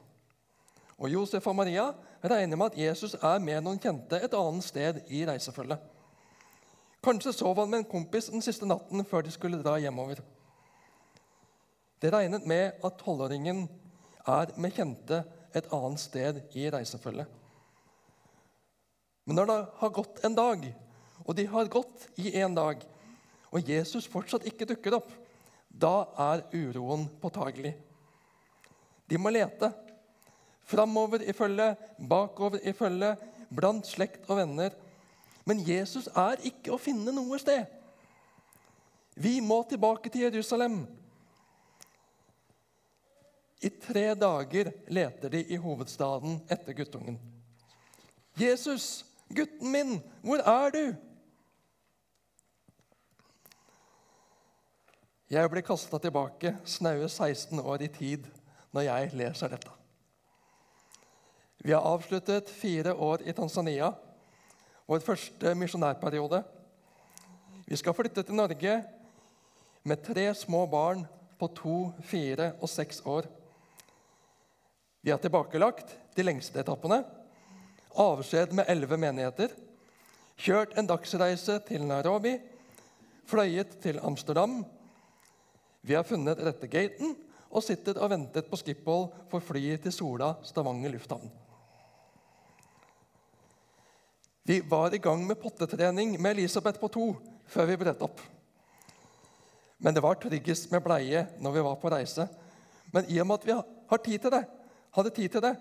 Og 1.00 1.10
Josef 1.10 1.48
og 1.50 1.58
Maria 1.58 1.88
regner 2.22 2.60
med 2.60 2.74
at 2.74 2.77
Jesus 2.77 3.15
er 3.15 3.41
med 3.41 3.63
noen 3.65 3.82
kjente 3.82 4.22
et 4.22 4.38
annet 4.38 4.67
sted 4.67 5.01
i 5.10 5.24
reisefølget. 5.25 5.92
Kanskje 7.03 7.33
sov 7.36 7.60
han 7.60 7.69
med 7.69 7.83
en 7.83 7.89
kompis 7.91 8.29
den 8.31 8.43
siste 8.43 8.67
natten 8.69 9.03
før 9.07 9.25
de 9.25 9.31
skulle 9.33 9.60
dra 9.63 9.75
hjemover. 9.81 10.22
Det 12.00 12.12
regnet 12.13 12.45
med 12.48 12.79
at 12.83 13.00
tolvåringen 13.00 13.65
er 14.27 14.53
med 14.60 14.75
kjente 14.75 15.24
et 15.55 15.67
annet 15.75 16.01
sted 16.01 16.39
i 16.55 16.69
reisefølget. 16.72 17.27
Men 19.24 19.39
når 19.39 19.50
det 19.50 19.60
har 19.79 19.93
gått 19.95 20.24
en 20.24 20.36
dag, 20.36 20.65
og 21.24 21.36
de 21.36 21.45
har 21.48 21.72
gått 21.72 22.07
i 22.19 22.33
en 22.41 22.55
dag, 22.55 22.81
og 23.53 23.69
Jesus 23.69 24.07
fortsatt 24.10 24.48
ikke 24.50 24.67
dukker 24.67 24.98
opp, 24.98 25.12
da 25.67 26.07
er 26.19 26.43
uroen 26.53 27.05
påtagelig. 27.22 27.74
De 29.07 29.19
må 29.19 29.31
lete. 29.33 29.69
Framover 30.63 31.24
i 31.24 31.36
følge, 31.36 31.74
bakover 31.98 32.63
i 32.63 32.74
følge, 32.75 33.13
blant 33.53 33.88
slekt 33.88 34.27
og 34.29 34.39
venner. 34.39 34.75
Men 35.45 35.63
Jesus 35.67 36.07
er 36.07 36.41
ikke 36.47 36.73
å 36.73 36.81
finne 36.81 37.12
noe 37.12 37.39
sted. 37.41 37.65
Vi 39.15 39.39
må 39.43 39.59
tilbake 39.69 40.09
til 40.09 40.25
Jerusalem. 40.27 40.83
I 43.63 43.69
tre 43.69 44.09
dager 44.19 44.71
leter 44.91 45.31
de 45.31 45.43
i 45.53 45.59
hovedstaden 45.59 46.41
etter 46.51 46.75
guttungen. 46.75 47.19
'Jesus, 48.35 49.05
gutten 49.29 49.71
min, 49.71 50.01
hvor 50.21 50.41
er 50.41 50.71
du?' 50.73 50.95
Jeg 55.29 55.50
blir 55.50 55.65
kasta 55.65 55.97
tilbake 55.97 56.57
snaue 56.65 57.07
16 57.09 57.59
år 57.59 57.81
i 57.81 57.88
tid 57.88 58.25
når 58.73 58.81
jeg 58.81 59.13
leser 59.17 59.53
dette. 59.53 59.71
Vi 61.63 61.71
har 61.71 61.85
avsluttet 61.88 62.51
fire 62.51 62.93
år 62.93 63.23
i 63.25 63.33
Tanzania, 63.33 63.93
vår 64.93 65.01
første 65.01 65.55
misjonærperiode. 65.57 66.43
Vi 67.65 67.79
skal 67.79 67.95
flytte 67.97 68.21
til 68.23 68.38
Norge 68.38 68.75
med 69.83 70.03
tre 70.05 70.27
små 70.38 70.65
barn 70.69 71.01
på 71.39 71.50
to, 71.57 71.77
fire 72.05 72.51
og 72.62 72.69
seks 72.69 73.01
år. 73.09 73.25
Vi 75.01 75.12
har 75.12 75.19
tilbakelagt 75.19 75.97
de 76.15 76.23
lengste 76.23 76.62
etappene, 76.62 77.01
avskjed 77.97 78.53
med 78.53 78.69
elleve 78.69 79.00
menigheter, 79.01 79.51
kjørt 80.38 80.77
en 80.77 80.88
dagsreise 80.89 81.57
til 81.67 81.83
Nairobi, 81.89 82.38
fløyet 83.27 83.79
til 83.83 84.00
Amsterdam 84.03 84.62
vi 85.83 85.95
har 85.97 86.05
funnet 86.07 86.39
rette 86.39 86.69
gaten 86.71 87.12
og 87.51 87.63
sitter 87.63 87.97
og 88.00 88.13
ventet 88.13 88.47
på 88.47 88.55
Skiphol 88.55 89.09
for 89.31 89.43
flyet 89.43 89.83
til 89.83 89.91
Sola, 89.91 90.29
Stavanger 90.47 90.93
lufthavn. 90.93 91.27
Vi 94.43 94.59
var 94.59 94.93
i 94.93 95.00
gang 95.00 95.21
med 95.27 95.39
pottetrening 95.39 96.17
med 96.21 96.35
Elisabeth 96.35 96.79
på 96.79 96.89
to 96.91 97.05
før 97.47 97.69
vi 97.69 97.77
brøt 97.79 98.01
opp. 98.03 98.19
Men 99.83 99.95
det 99.95 100.03
var 100.03 100.19
tryggest 100.19 100.71
med 100.71 100.83
bleie 100.83 101.25
når 101.43 101.55
vi 101.55 101.63
var 101.63 101.79
på 101.79 101.91
reise. 101.91 102.27
Men 102.91 103.07
i 103.07 103.19
og 103.23 103.27
med 103.27 103.39
at 103.39 103.47
vi 103.47 103.55
har 103.55 104.03
tid 104.03 104.19
til 104.19 104.35
det, 104.35 104.43
hadde 104.95 105.15
tid 105.15 105.29
til 105.29 105.43
det, 105.43 105.53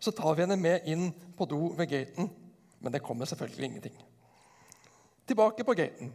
så 0.00 0.12
tar 0.16 0.34
vi 0.34 0.46
henne 0.46 0.56
med 0.56 0.88
inn 0.88 1.10
på 1.36 1.44
do 1.48 1.74
ved 1.76 1.92
gaten. 1.92 2.30
Men 2.80 2.92
det 2.92 3.04
kommer 3.04 3.28
selvfølgelig 3.28 3.68
ingenting. 3.68 3.96
Tilbake 5.28 5.64
på 5.64 5.76
gaten. 5.76 6.12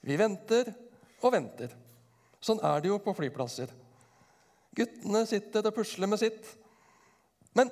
Vi 0.00 0.16
venter 0.18 0.72
og 1.20 1.32
venter. 1.32 1.72
Sånn 2.40 2.60
er 2.64 2.80
det 2.80 2.88
jo 2.88 3.00
på 3.00 3.12
flyplasser. 3.16 3.68
Guttene 4.74 5.26
sitter 5.28 5.68
og 5.68 5.76
pusler 5.76 6.08
med 6.08 6.20
sitt. 6.20 6.48
Men 7.56 7.70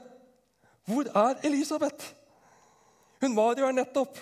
hvor 0.84 1.08
er 1.08 1.40
Elisabeth? 1.48 2.12
Hun 3.22 3.36
var 3.38 3.54
jo 3.54 3.68
her 3.68 3.74
nettopp. 3.76 4.18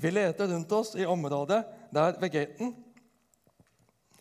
Vi 0.00 0.10
leter 0.10 0.48
rundt 0.48 0.72
oss 0.72 0.94
i 0.96 1.04
området 1.04 1.60
der 1.92 2.16
ved 2.20 2.32
gaten. 2.32 2.72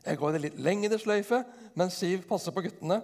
Jeg 0.03 0.19
går 0.19 0.35
i 0.35 0.41
litt 0.43 0.57
lengre 0.59 0.99
sløyfe 0.99 1.39
mens 1.79 1.95
Siv 2.01 2.25
passer 2.27 2.51
på 2.51 2.65
guttene. 2.65 2.99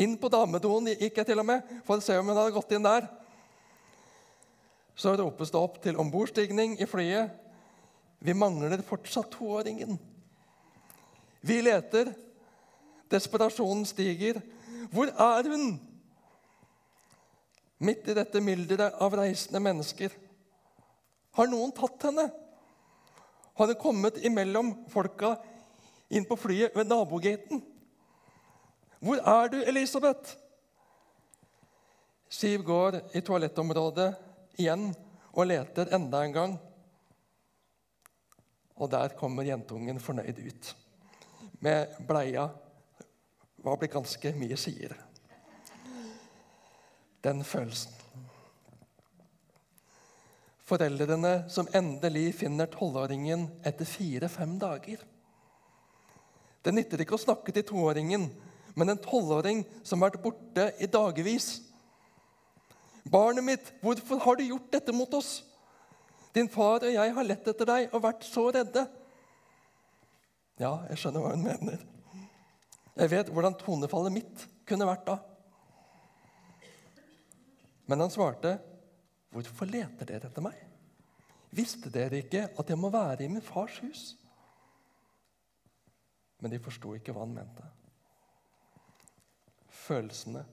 Inn 0.00 0.14
på 0.16 0.30
damedoen 0.32 0.94
gikk 0.94 1.20
jeg 1.20 1.28
til 1.28 1.42
og 1.42 1.48
med 1.50 1.68
for 1.84 2.00
å 2.00 2.04
se 2.04 2.16
om 2.16 2.30
hun 2.30 2.38
hadde 2.38 2.54
gått 2.56 2.72
inn 2.72 2.86
der. 2.86 3.10
Så 4.96 5.12
ropes 5.18 5.52
det 5.52 5.60
opp 5.60 5.76
til 5.84 6.00
ombordstigning 6.00 6.78
i 6.80 6.88
flyet. 6.88 7.36
Vi 8.22 8.32
mangler 8.38 8.80
fortsatt 8.86 9.32
toåringen. 9.34 9.98
Vi 11.44 11.60
leter. 11.60 12.14
Desperasjonen 13.12 13.84
stiger. 13.84 14.40
Hvor 14.92 15.12
er 15.12 15.52
hun? 15.52 15.74
Midt 17.82 18.06
i 18.08 18.14
dette 18.14 18.40
mylderet 18.40 19.00
av 19.02 19.14
reisende 19.18 19.58
mennesker. 19.62 20.12
Har 21.34 21.48
noen 21.50 21.72
tatt 21.74 22.06
henne? 22.06 22.28
Har 23.58 23.72
hun 23.72 23.80
kommet 23.80 24.20
imellom 24.22 24.72
folka 24.92 25.34
inn 26.12 26.26
på 26.28 26.38
flyet 26.38 26.76
ved 26.76 26.88
nabogaten? 26.88 27.62
'Hvor 29.02 29.18
er 29.18 29.48
du, 29.50 29.58
Elisabeth?' 29.66 30.36
Siv 32.28 32.62
går 32.62 33.00
i 33.12 33.20
toalettområdet 33.20 34.14
igjen 34.56 34.92
og 35.34 35.46
leter 35.50 35.90
enda 35.92 36.22
en 36.24 36.32
gang. 36.32 36.54
Og 38.76 38.90
der 38.90 39.12
kommer 39.18 39.42
jentungen 39.42 40.00
fornøyd 40.00 40.38
ut 40.38 40.76
med 41.60 41.98
bleia. 42.08 42.46
Hva 43.62 43.74
blir 43.76 43.92
ganske 43.92 44.32
mye 44.38 44.56
sier. 44.56 44.94
Den 47.22 47.44
følelsen. 47.46 47.92
Foreldrene 50.66 51.50
som 51.52 51.68
endelig 51.74 52.32
finner 52.38 52.70
tolvåringen 52.70 53.48
etter 53.66 53.86
fire-fem 53.86 54.54
dager. 54.62 55.02
Det 56.62 56.72
nytter 56.72 57.02
ikke 57.02 57.18
å 57.18 57.20
snakke 57.20 57.52
til 57.54 57.66
toåringen, 57.66 58.28
men 58.78 58.92
en 58.92 59.02
tolvåring 59.02 59.64
som 59.82 60.00
har 60.00 60.12
vært 60.12 60.22
borte 60.24 60.68
i 60.80 60.88
dagevis. 60.88 61.60
'Barnet 63.02 63.44
mitt, 63.44 63.72
hvorfor 63.82 64.20
har 64.22 64.36
du 64.38 64.44
gjort 64.46 64.70
dette 64.72 64.92
mot 64.94 65.14
oss?' 65.14 65.42
'Din 66.32 66.48
far 66.48 66.86
og 66.86 66.94
jeg 66.94 67.14
har 67.14 67.24
lett 67.24 67.48
etter 67.48 67.66
deg 67.66 67.90
og 67.92 68.02
vært 68.02 68.24
så 68.24 68.48
redde.' 68.54 68.86
Ja, 70.60 70.78
jeg 70.88 70.98
skjønner 70.98 71.20
hva 71.20 71.34
hun 71.34 71.44
mener. 71.44 71.82
Jeg 72.96 73.10
vet 73.10 73.28
hvordan 73.32 73.58
tonefallet 73.58 74.14
mitt 74.14 74.46
kunne 74.68 74.86
vært 74.86 75.06
da. 75.08 75.18
Men 77.86 78.00
han 78.00 78.10
svarte, 78.10 78.58
'Hvorfor 79.32 79.66
leter 79.66 80.06
dere 80.06 80.28
etter 80.28 80.42
meg?' 80.44 80.66
'Visste 81.52 81.90
dere 81.90 82.22
ikke 82.22 82.48
at 82.58 82.68
jeg 82.68 82.78
må 82.78 82.90
være 82.90 83.24
i 83.24 83.28
min 83.28 83.42
fars 83.42 83.78
hus?' 83.78 84.16
Men 86.40 86.50
de 86.50 86.58
forsto 86.58 86.94
ikke 86.94 87.12
hva 87.12 87.22
han 87.22 87.34
mente. 87.34 87.62
Følelsene, 89.70 90.44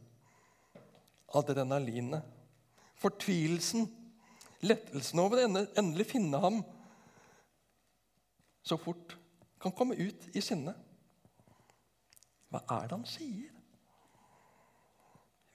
adrenalinet, 1.36 2.24
fortvilelsen, 2.95 3.88
lettelsen 4.62 5.19
over 5.19 5.41
å 5.41 5.65
endelig 5.79 6.05
finne 6.12 6.39
ham 6.43 6.62
så 8.62 8.77
fort 8.77 9.15
kan 9.62 9.74
komme 9.74 9.98
ut 9.98 10.27
i 10.36 10.41
sinne. 10.43 10.75
Hva 12.50 12.62
er 12.75 12.89
det 12.89 12.98
han 12.98 13.07
sier? 13.09 13.58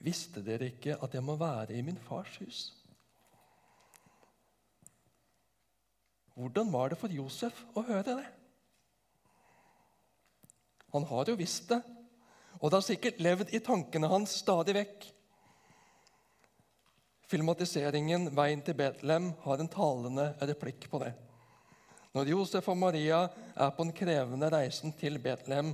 Visste 0.05 0.43
dere 0.45 0.69
ikke 0.69 0.99
at 1.01 1.15
jeg 1.17 1.25
må 1.25 1.37
være 1.39 1.73
i 1.73 1.81
min 1.85 1.97
fars 1.97 2.37
hus? 2.37 2.59
Hvordan 6.35 6.71
var 6.71 6.91
det 6.91 6.99
for 6.99 7.13
Josef 7.15 7.61
å 7.73 7.83
høre 7.87 8.17
det? 8.19 8.25
Han 10.93 11.07
har 11.09 11.31
jo 11.31 11.37
visst 11.39 11.69
det, 11.71 11.79
og 12.59 12.69
det 12.69 12.77
har 12.77 12.85
sikkert 12.85 13.21
levd 13.23 13.53
i 13.55 13.61
tankene 13.63 14.09
hans 14.11 14.35
stadig 14.43 14.75
vekk. 14.77 15.07
Filmatiseringen 17.31 18.29
'Veien 18.35 18.61
til 18.61 18.77
Betlehem' 18.77 19.33
har 19.43 19.59
en 19.59 19.71
talende 19.71 20.27
replikk 20.41 20.89
på 20.91 20.99
det. 21.01 21.13
Når 22.13 22.29
Josef 22.29 22.67
og 22.69 22.77
Maria 22.77 23.23
er 23.55 23.71
på 23.75 23.83
den 23.83 23.95
krevende 23.95 24.51
reisen 24.51 24.93
til 24.93 25.17
Betlehem, 25.19 25.73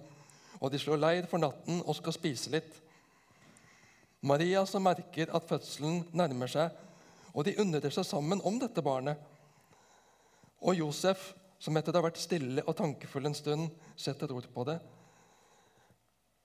og 0.62 0.72
de 0.72 0.80
slår 0.80 1.02
leir 1.02 1.28
for 1.30 1.42
natten 1.42 1.84
og 1.86 1.98
skal 1.98 2.16
spise 2.16 2.54
litt 2.54 2.80
Maria 4.22 4.66
som 4.70 4.84
merker 4.86 5.32
at 5.34 5.48
fødselen 5.50 6.04
nærmer 6.14 6.50
seg, 6.52 6.70
og 7.34 7.46
de 7.48 7.56
undrer 7.62 7.94
seg 7.94 8.06
sammen 8.06 8.42
om 8.46 8.60
dette 8.62 8.84
barnet. 8.86 9.18
Og 10.62 10.78
Josef, 10.78 11.32
som 11.62 11.78
etter 11.78 11.96
å 11.96 12.02
ha 12.02 12.08
vært 12.10 12.22
stille 12.22 12.62
og 12.68 12.76
tankefull 12.78 13.30
en 13.30 13.38
stund, 13.38 13.72
setter 13.98 14.34
ord 14.36 14.46
på 14.54 14.66
det. 14.70 14.78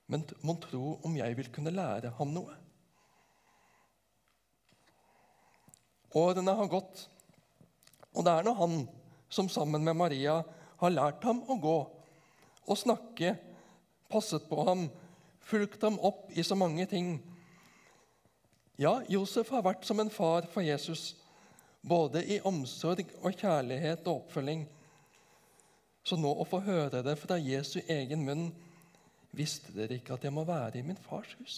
Men 0.09 0.25
mon 0.47 0.61
tro 0.63 0.95
om 1.05 1.17
jeg 1.19 1.37
vil 1.37 1.51
kunne 1.53 1.75
lære 1.75 2.15
ham 2.17 2.33
noe? 2.33 2.55
Årene 6.17 6.55
har 6.57 6.73
gått, 6.73 7.09
og 8.17 8.25
det 8.25 8.33
er 8.33 8.47
nå 8.47 8.55
han 8.57 8.77
som 9.29 9.51
sammen 9.53 9.85
med 9.85 9.99
Maria 9.99 10.39
har 10.81 10.95
lært 10.95 11.25
ham 11.29 11.43
å 11.45 11.59
gå 11.61 11.77
og 12.67 12.79
snakke, 12.79 13.35
passet 14.09 14.47
på 14.49 14.65
ham, 14.65 14.87
fulgt 15.45 15.83
ham 15.85 15.99
opp 16.01 16.31
i 16.33 16.45
så 16.47 16.57
mange 16.59 16.87
ting. 16.89 17.19
Ja, 18.77 18.99
Josef 19.09 19.49
har 19.55 19.65
vært 19.65 19.87
som 19.89 20.01
en 20.03 20.13
far 20.13 20.45
for 20.53 20.65
Jesus, 20.65 21.15
både 21.81 22.21
i 22.29 22.41
omsorg 22.45 23.09
og 23.23 23.33
kjærlighet 23.33 24.05
og 24.05 24.27
oppfølging. 24.27 24.67
Så 26.07 26.19
nå 26.21 26.29
å 26.29 26.45
få 26.47 26.61
høre 26.67 27.01
det 27.03 27.17
fra 27.19 27.39
Jesu 27.41 27.81
egen 27.83 28.25
munn 28.27 28.49
Visste 29.37 29.69
dere 29.75 29.99
ikke 29.99 30.15
at 30.15 30.23
jeg 30.25 30.33
må 30.33 30.47
være 30.49 30.79
i 30.81 30.85
min 30.87 30.97
fars 30.97 31.35
hus? 31.37 31.57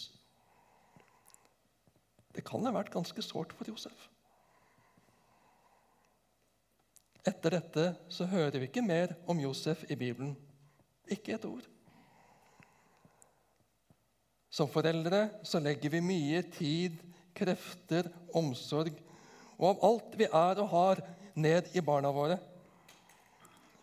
Det 2.34 2.42
kan 2.46 2.64
ha 2.66 2.72
vært 2.74 2.90
ganske 2.90 3.22
sårt 3.22 3.52
for 3.54 3.70
Josef. 3.70 4.08
Etter 7.22 7.54
dette 7.54 7.84
så 8.10 8.26
hører 8.26 8.56
vi 8.58 8.66
ikke 8.66 8.82
mer 8.82 9.14
om 9.30 9.38
Josef 9.38 9.84
i 9.86 9.98
Bibelen. 10.00 10.34
Ikke 11.06 11.36
et 11.36 11.46
ord. 11.46 11.66
Som 14.50 14.70
foreldre 14.72 15.28
så 15.46 15.60
legger 15.62 15.92
vi 15.92 16.02
mye 16.02 16.42
tid, 16.56 16.98
krefter, 17.38 18.10
omsorg 18.36 18.96
og 19.58 19.66
av 19.72 19.84
alt 19.88 20.16
vi 20.18 20.26
er 20.28 20.62
og 20.62 20.70
har, 20.72 21.02
ned 21.38 21.68
i 21.76 21.82
barna 21.84 22.10
våre. 22.14 22.38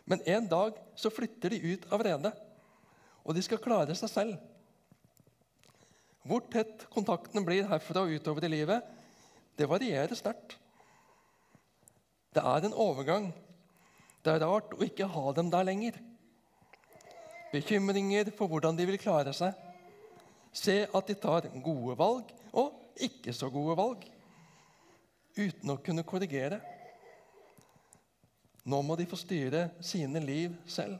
Men 0.04 0.20
en 0.28 0.48
dag 0.48 0.76
så 0.96 1.10
flytter 1.12 1.52
de 1.52 1.72
ut 1.72 1.86
av 1.92 2.04
redet, 2.04 2.32
og 3.24 3.34
de 3.36 3.42
skal 3.44 3.60
klare 3.62 3.96
seg 3.98 4.12
selv. 4.12 4.36
Hvor 6.26 6.44
tett 6.52 6.86
kontakten 6.92 7.44
blir 7.46 7.68
herfra 7.70 8.04
og 8.04 8.12
utover 8.12 8.46
i 8.46 8.52
livet, 8.52 8.84
det 9.56 9.68
varierer 9.70 10.16
sterkt. 10.18 10.56
Det 12.34 12.44
er 12.44 12.66
en 12.66 12.76
overgang. 12.76 13.30
Det 14.20 14.34
er 14.34 14.42
rart 14.44 14.74
å 14.74 14.84
ikke 14.84 15.08
ha 15.08 15.32
dem 15.36 15.52
der 15.52 15.64
lenger. 15.64 15.96
Bekymringer 17.52 18.28
for 18.36 18.50
hvordan 18.50 18.76
de 18.76 18.88
vil 18.88 19.00
klare 19.00 19.32
seg. 19.36 19.54
Se 20.56 20.82
at 20.84 21.08
de 21.08 21.16
tar 21.20 21.48
gode 21.64 21.96
valg 21.98 22.32
og 22.52 22.85
ikke 23.02 23.34
så 23.36 23.50
gode 23.52 23.76
valg. 23.78 24.06
Uten 25.36 25.72
å 25.72 25.80
kunne 25.84 26.04
korrigere. 26.06 26.60
Nå 28.66 28.80
må 28.82 28.96
de 28.98 29.06
få 29.06 29.18
styre 29.20 29.68
sine 29.84 30.22
liv 30.22 30.54
selv. 30.66 30.98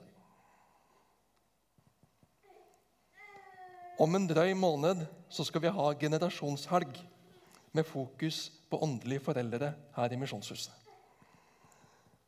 Om 3.99 4.19
en 4.19 4.27
drøy 4.29 4.53
måned 4.61 5.07
så 5.33 5.45
skal 5.49 5.65
vi 5.65 5.73
ha 5.73 5.87
generasjonshelg 5.99 6.99
med 7.77 7.87
fokus 7.89 8.51
på 8.71 8.81
åndelige 8.85 9.25
foreldre 9.25 9.73
her 9.97 10.13
i 10.13 10.19
Misjonshuset. 10.21 10.73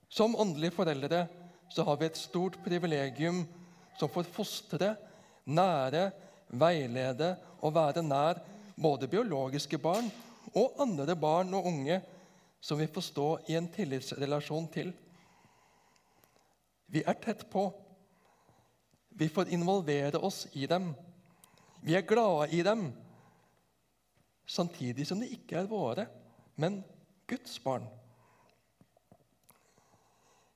Som 0.08 0.36
åndelige 0.40 0.72
foreldre 0.72 1.26
så 1.68 1.84
har 1.84 1.98
vi 2.00 2.08
et 2.08 2.16
stort 2.16 2.56
privilegium 2.64 3.42
som 4.00 4.08
får 4.08 4.30
fostre, 4.32 4.94
nære, 5.44 6.08
veilede 6.48 7.34
og 7.60 7.74
være 7.76 8.02
nær 8.02 8.40
både 8.78 9.08
biologiske 9.10 9.78
barn 9.82 10.08
og 10.54 10.78
andre 10.82 11.16
barn 11.18 11.52
og 11.54 11.66
unge 11.66 11.98
som 12.60 12.78
vi 12.78 12.86
får 12.90 13.06
stå 13.10 13.26
i 13.50 13.56
en 13.58 13.68
tillitsrelasjon 13.74 14.68
til. 14.72 14.92
Vi 16.86 17.02
er 17.06 17.18
tett 17.20 17.44
på. 17.50 17.68
Vi 19.18 19.28
får 19.28 19.52
involvere 19.54 20.18
oss 20.22 20.46
i 20.52 20.66
dem. 20.70 20.92
Vi 21.80 21.94
er 21.94 22.06
glade 22.06 22.50
i 22.54 22.62
dem, 22.66 22.88
samtidig 24.46 25.06
som 25.06 25.20
de 25.20 25.28
ikke 25.30 25.60
er 25.60 25.70
våre, 25.70 26.06
men 26.56 26.80
Guds 27.28 27.58
barn. 27.62 27.84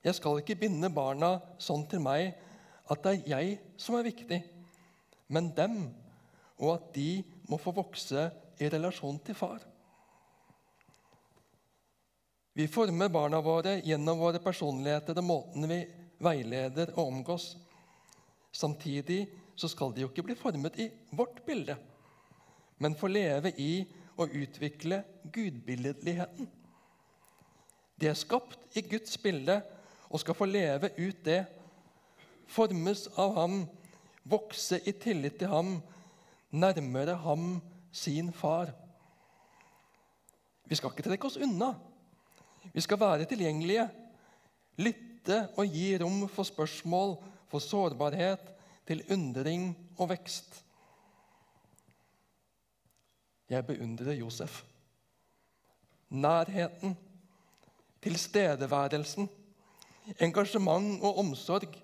Jeg 0.03 0.17
skal 0.17 0.41
ikke 0.41 0.57
binde 0.59 0.89
barna 0.91 1.37
sånn 1.63 1.85
til 1.87 2.03
meg 2.03 2.33
at 2.91 3.05
det 3.05 3.13
er 3.13 3.29
jeg 3.37 3.53
som 3.79 3.95
er 3.95 4.07
viktig, 4.09 4.41
men 5.31 5.53
dem, 5.55 5.77
og 6.59 6.73
at 6.73 6.89
de 6.97 7.23
må 7.49 7.59
få 7.61 7.73
vokse 7.75 8.29
i 8.59 8.69
relasjon 8.69 9.19
til 9.25 9.35
far. 9.35 9.63
Vi 12.53 12.67
former 12.69 13.09
barna 13.09 13.39
våre 13.41 13.79
gjennom 13.81 14.19
våre 14.21 14.41
personligheter 14.43 15.17
og 15.17 15.25
måten 15.25 15.65
vi 15.69 15.79
veileder 16.23 16.93
og 16.93 17.07
omgås. 17.07 17.55
Samtidig 18.53 19.25
så 19.55 19.69
skal 19.69 19.93
de 19.93 20.03
jo 20.03 20.11
ikke 20.11 20.25
bli 20.27 20.37
formet 20.37 20.77
i 20.79 20.89
vårt 21.17 21.41
bilde, 21.45 21.75
men 22.77 22.97
få 22.97 23.09
leve 23.09 23.53
i 23.57 23.85
og 24.21 24.35
utvikle 24.37 25.01
gudbilledligheten. 25.33 26.49
De 27.97 28.09
er 28.09 28.17
skapt 28.17 28.77
i 28.77 28.83
Guds 28.85 29.17
bilde 29.17 29.59
og 30.09 30.21
skal 30.21 30.37
få 30.37 30.45
leve 30.45 30.91
ut 30.99 31.23
det, 31.25 31.41
formes 32.53 33.07
av 33.17 33.33
ham, 33.37 33.63
vokse 34.29 34.77
i 34.85 34.93
tillit 34.93 35.39
til 35.41 35.49
ham, 35.49 35.79
nærmere 36.53 37.17
ham, 37.25 37.61
sin 37.91 38.31
far. 38.33 38.71
Vi 40.65 40.77
skal 40.77 40.93
ikke 40.93 41.05
trekke 41.05 41.29
oss 41.29 41.37
unna. 41.37 41.73
Vi 42.73 42.81
skal 42.81 42.99
være 42.99 43.27
tilgjengelige, 43.29 43.85
lytte 44.81 45.43
og 45.57 45.67
gi 45.67 45.97
rom 46.01 46.23
for 46.29 46.47
spørsmål, 46.47 47.17
for 47.51 47.61
sårbarhet, 47.61 48.49
til 48.87 49.03
undring 49.13 49.71
og 49.97 50.09
vekst. 50.09 50.63
jeg 53.53 53.65
beundrer 53.65 54.13
Josef. 54.13 54.63
Nærheten, 56.09 56.97
tilstedeværelsen, 58.01 59.29
engasjement 60.19 61.03
og 61.03 61.17
omsorg. 61.17 61.77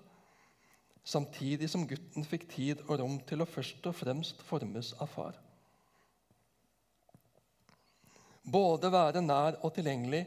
Samtidig 1.04 1.70
som 1.70 1.86
gutten 1.88 2.26
fikk 2.26 2.48
tid 2.52 2.82
og 2.86 2.98
rom 3.00 3.16
til 3.26 3.42
å 3.42 3.48
først 3.48 3.86
og 3.88 3.96
fremst 3.96 4.42
formes 4.46 4.92
av 5.00 5.08
far. 5.14 5.38
Både 8.44 8.90
være 8.92 9.22
nær 9.22 9.58
og 9.62 9.72
tilgjengelig, 9.74 10.24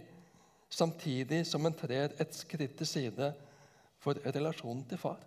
samtidig 0.70 1.44
som 1.46 1.66
en 1.66 1.76
trer 1.78 2.16
et 2.20 2.36
skritt 2.36 2.78
til 2.80 2.90
side 2.90 3.30
for 4.02 4.18
relasjonen 4.26 4.84
til 4.90 5.00
far. 5.02 5.22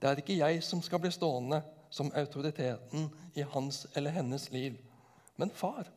Det 0.00 0.10
er 0.10 0.20
ikke 0.20 0.36
jeg 0.36 0.62
som 0.64 0.82
skal 0.84 1.00
bli 1.00 1.10
stående 1.14 1.62
som 1.94 2.10
autoriteten 2.18 3.06
i 3.38 3.44
hans 3.54 3.86
eller 3.94 4.12
hennes 4.12 4.50
liv, 4.52 4.76
men 5.36 5.50
far. 5.50 5.88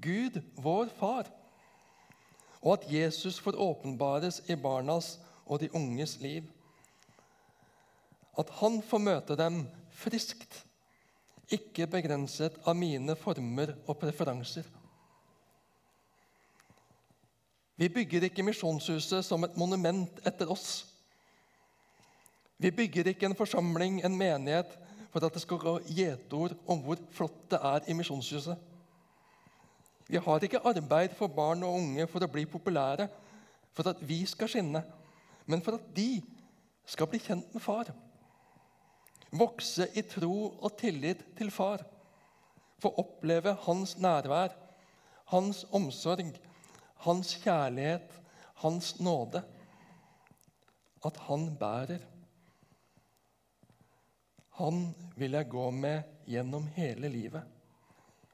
Gud, 0.00 0.40
vår 0.56 0.88
far. 0.98 1.28
Og 2.62 2.78
at 2.78 2.86
Jesus 2.92 3.40
får 3.42 3.58
åpenbares 3.60 4.40
i 4.48 4.56
barnas 4.56 5.18
og 5.46 5.60
de 5.60 5.70
unges 5.74 6.18
liv. 6.20 6.46
At 8.38 8.50
han 8.60 8.80
får 8.82 9.02
møte 9.02 9.36
dem 9.36 9.64
friskt, 9.92 10.62
ikke 11.52 11.86
begrenset 11.90 12.56
av 12.64 12.76
mine 12.78 13.16
former 13.18 13.74
og 13.86 13.98
preferanser. 14.00 14.64
Vi 17.76 17.88
bygger 17.88 18.28
ikke 18.28 18.44
Misjonshuset 18.46 19.24
som 19.26 19.44
et 19.44 19.56
monument 19.58 20.20
etter 20.28 20.48
oss. 20.52 20.84
Vi 22.62 22.70
bygger 22.70 23.10
ikke 23.10 23.26
en 23.26 23.36
forsamling, 23.36 24.00
en 24.04 24.16
menighet, 24.16 24.76
for 25.10 25.24
at 25.26 25.34
det 25.34 25.42
skal 25.42 25.60
gå 25.60 25.72
gjetord 25.90 26.54
om 26.70 26.80
hvor 26.84 27.00
flott 27.12 27.40
det 27.50 27.58
er 27.58 27.88
i 27.90 27.96
Misjonshuset. 27.96 28.56
Vi 30.08 30.20
har 30.20 30.44
ikke 30.44 30.62
arbeid 30.68 31.16
for 31.18 31.32
barn 31.32 31.64
og 31.66 31.74
unge 31.80 32.06
for 32.06 32.24
å 32.24 32.30
bli 32.30 32.44
populære, 32.48 33.08
for 33.72 33.88
at 33.88 34.00
vi 34.04 34.22
skal 34.28 34.50
skinne, 34.52 34.82
men 35.46 35.62
for 35.62 35.78
at 35.78 35.90
de 35.96 36.22
skal 36.86 37.08
bli 37.10 37.20
kjent 37.22 37.54
med 37.54 37.62
far. 37.62 37.90
Vokse 39.32 39.88
i 39.96 40.04
tro 40.04 40.34
og 40.60 40.76
tillit 40.80 41.22
til 41.38 41.50
far. 41.50 41.84
Få 42.82 42.92
oppleve 43.00 43.54
hans 43.64 43.96
nærvær, 44.02 44.52
hans 45.32 45.64
omsorg, 45.72 46.34
hans 47.06 47.34
kjærlighet, 47.42 48.10
hans 48.64 48.94
nåde. 49.00 49.42
At 51.04 51.16
han 51.28 51.48
bærer. 51.58 52.04
Han 54.58 54.84
vil 55.16 55.38
jeg 55.38 55.48
gå 55.48 55.70
med 55.70 56.02
gjennom 56.28 56.66
hele 56.76 57.08
livet. 57.08 57.42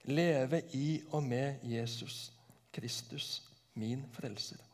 Leve 0.09 0.63
i 0.75 1.01
og 1.13 1.23
med 1.23 1.63
Jesus 1.63 2.33
Kristus, 2.73 3.43
min 3.75 4.05
frelser. 4.13 4.68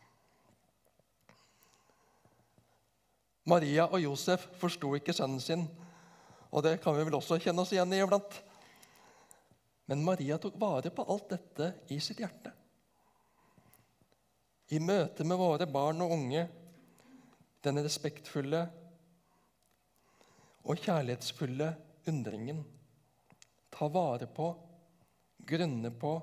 Maria 3.45 3.85
og 3.91 4.01
Josef 4.01 4.47
forsto 4.57 4.95
ikke 4.97 5.13
sønnen 5.13 5.43
sin, 5.43 5.67
og 6.55 6.65
det 6.65 6.79
kan 6.81 6.97
vi 6.97 7.05
vel 7.05 7.19
også 7.19 7.41
kjenne 7.43 7.65
oss 7.65 7.75
igjen 7.75 7.93
i 7.93 8.01
iblant. 8.01 8.37
Men 9.91 10.05
Maria 10.05 10.39
tok 10.41 10.57
vare 10.61 10.93
på 10.95 11.05
alt 11.13 11.35
dette 11.35 11.73
i 11.93 11.99
sitt 12.01 12.23
hjerte. 12.23 12.53
I 14.73 14.81
møte 14.81 15.27
med 15.29 15.37
våre 15.37 15.67
barn 15.69 16.01
og 16.01 16.15
unge, 16.15 16.47
den 17.65 17.81
respektfulle 17.85 18.63
og 20.65 20.81
kjærlighetsfulle 20.81 21.69
undringen. 22.09 22.63
Ta 23.75 23.89
vare 23.93 24.29
på, 24.31 24.49
grunne 25.45 25.93
på, 25.93 26.15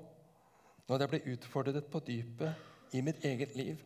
når 0.88 1.04
jeg 1.04 1.12
blir 1.12 1.32
utfordret 1.36 1.90
på 1.90 2.02
dypet 2.02 2.94
i 2.98 3.02
mitt 3.04 3.22
eget 3.24 3.54
liv. 3.56 3.78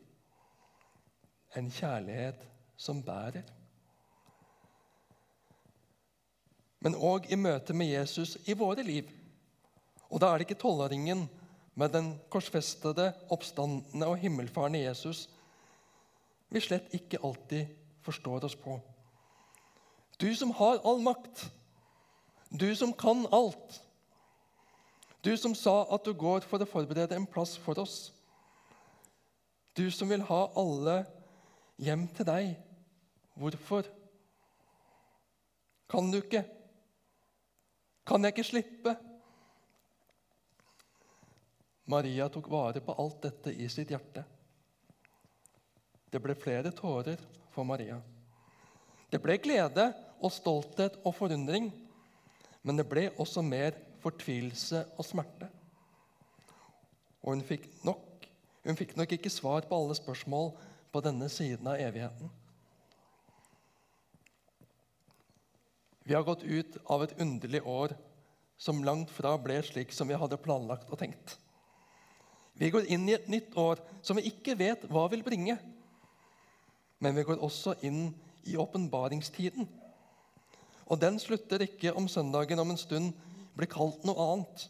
En 1.56 1.68
kjærlighet 1.72 2.46
som 2.76 3.02
bærer. 3.02 3.42
Men 6.80 6.94
òg 6.94 7.30
i 7.32 7.38
møte 7.40 7.74
med 7.74 7.90
Jesus 7.90 8.36
i 8.46 8.54
våre 8.54 8.84
liv. 8.86 9.08
Og 10.10 10.20
da 10.20 10.30
er 10.30 10.38
det 10.38 10.46
ikke 10.46 10.60
tolvåringen 10.60 11.24
med 11.74 11.92
den 11.92 12.12
korsfestede, 12.30 13.12
oppstandende 13.30 14.06
og 14.06 14.20
himmelfarende 14.20 14.84
Jesus 14.84 15.26
vi 16.48 16.62
slett 16.62 16.92
ikke 16.94 17.20
alltid 17.24 17.66
forstår 18.06 18.44
oss 18.46 18.54
på. 18.54 18.78
Du 20.18 20.28
som 20.34 20.50
har 20.56 20.80
all 20.84 21.02
makt. 21.02 21.48
Du 22.50 22.68
som 22.76 22.92
kan 22.92 23.26
alt. 23.34 23.80
Du 25.24 25.36
som 25.36 25.54
sa 25.54 25.82
at 25.94 26.06
du 26.06 26.14
går 26.14 26.46
for 26.46 26.62
å 26.62 26.68
forberede 26.70 27.16
en 27.18 27.26
plass 27.26 27.56
for 27.58 27.78
oss. 27.82 28.12
Du 29.76 29.90
som 29.90 30.08
vil 30.08 30.22
ha 30.24 30.46
alle 30.56 31.00
hjem 31.82 32.06
til 32.16 32.28
deg. 32.28 32.54
Hvorfor? 33.36 33.88
Kan 35.90 36.10
du 36.10 36.18
ikke? 36.22 36.42
Kan 38.06 38.24
jeg 38.24 38.34
ikke 38.34 38.46
slippe? 38.48 38.94
Maria 41.86 42.26
tok 42.32 42.48
vare 42.50 42.82
på 42.82 42.94
alt 42.98 43.20
dette 43.28 43.52
i 43.54 43.68
sitt 43.70 43.92
hjerte. 43.92 44.24
Det 46.10 46.22
ble 46.22 46.34
flere 46.38 46.72
tårer 46.74 47.20
for 47.54 47.66
Maria. 47.68 47.98
Det 49.10 49.20
ble 49.22 49.36
glede 49.42 49.90
og 50.16 50.32
stolthet 50.34 50.96
og 51.04 51.14
forundring, 51.14 51.68
men 52.66 52.80
det 52.80 52.88
ble 52.90 53.10
også 53.22 53.44
mer 53.44 53.76
fortvilelse 54.02 54.82
og 54.96 55.06
smerte. 55.06 55.50
Og 57.22 57.34
hun 57.34 57.44
fikk, 57.46 57.68
nok, 57.86 58.26
hun 58.66 58.78
fikk 58.78 58.96
nok 58.98 59.12
ikke 59.18 59.30
svar 59.30 59.66
på 59.66 59.78
alle 59.78 59.94
spørsmål 59.98 60.52
på 60.94 61.02
denne 61.04 61.28
siden 61.30 61.68
av 61.70 61.78
evigheten. 61.82 62.30
Vi 66.06 66.14
har 66.14 66.22
gått 66.22 66.42
ut 66.42 66.76
av 66.84 67.02
et 67.02 67.16
underlig 67.20 67.66
år 67.66 67.96
som 68.56 68.84
langt 68.86 69.10
fra 69.10 69.32
ble 69.42 69.58
slik 69.66 69.90
som 69.92 70.06
vi 70.06 70.14
hadde 70.14 70.38
planlagt 70.38 70.92
og 70.94 71.00
tenkt. 71.00 71.34
Vi 72.54 72.70
går 72.70 72.86
inn 72.94 73.08
i 73.10 73.16
et 73.16 73.26
nytt 73.28 73.56
år 73.58 73.82
som 74.06 74.16
vi 74.16 74.30
ikke 74.30 74.54
vet 74.56 74.86
hva 74.88 75.08
vil 75.12 75.24
bringe. 75.26 75.58
Men 77.02 77.18
vi 77.18 77.26
går 77.26 77.42
også 77.42 77.74
inn 77.84 78.14
i 78.46 78.54
åpenbaringstiden. 78.56 79.66
Og 80.86 81.02
den 81.02 81.18
slutter 81.18 81.66
ikke 81.66 81.92
om 81.98 82.06
søndagen 82.08 82.62
om 82.62 82.70
en 82.70 82.80
stund 82.80 83.10
blir 83.58 83.68
kalt 83.68 84.06
noe 84.06 84.30
annet. 84.30 84.68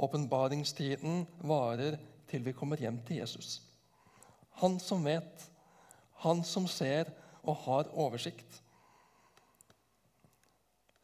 Åpenbaringstiden 0.00 1.26
varer 1.50 1.98
til 2.30 2.46
vi 2.46 2.54
kommer 2.56 2.80
hjem 2.80 3.02
til 3.04 3.20
Jesus. 3.20 3.58
Han 4.62 4.78
som 4.80 5.02
vet, 5.04 5.50
han 6.22 6.44
som 6.46 6.70
ser 6.70 7.10
og 7.42 7.58
har 7.66 7.90
oversikt. 7.90 8.62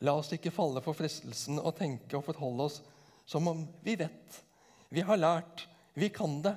La 0.04 0.12
oss 0.18 0.32
ikke 0.34 0.52
falle 0.52 0.82
for 0.84 0.96
fristelsen 0.96 1.60
å 1.60 1.72
tenke 1.76 2.18
og 2.18 2.26
forholde 2.26 2.68
oss 2.68 2.80
som 3.26 3.48
om 3.48 3.64
vi 3.82 3.96
vet, 3.98 4.42
vi 4.92 5.02
har 5.02 5.18
lært, 5.18 5.64
vi 5.94 6.10
kan 6.14 6.38
det. 6.44 6.54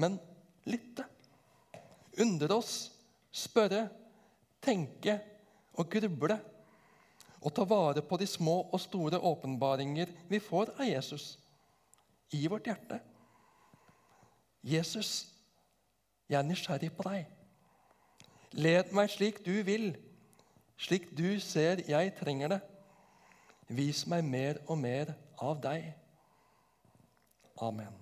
Men 0.00 0.16
lytte, 0.66 1.04
undre 2.22 2.56
oss, 2.56 2.72
spørre, 3.30 3.84
tenke 4.62 5.18
og 5.78 5.90
gruble 5.92 6.38
og 7.42 7.54
ta 7.54 7.64
vare 7.66 8.02
på 8.06 8.18
de 8.20 8.26
små 8.30 8.56
og 8.70 8.80
store 8.80 9.18
åpenbaringer 9.18 10.10
vi 10.30 10.40
får 10.42 10.74
av 10.76 10.86
Jesus 10.86 11.32
i 12.32 12.46
vårt 12.48 12.68
hjerte. 12.70 13.00
Jesus, 14.62 15.26
jeg 16.30 16.38
er 16.38 16.46
nysgjerrig 16.46 16.92
på 16.94 17.04
deg. 17.08 17.26
Led 18.54 18.92
meg 18.94 19.10
slik 19.10 19.40
du 19.44 19.54
vil, 19.66 19.90
slik 20.82 21.10
du 21.16 21.38
ser 21.40 21.84
jeg 21.88 22.14
trenger 22.18 22.56
det. 22.56 22.60
Vis 23.72 24.04
meg 24.10 24.24
mer 24.26 24.60
og 24.66 24.78
mer 24.82 25.14
av 25.40 25.60
deg. 25.62 25.92
Amen. 27.62 28.01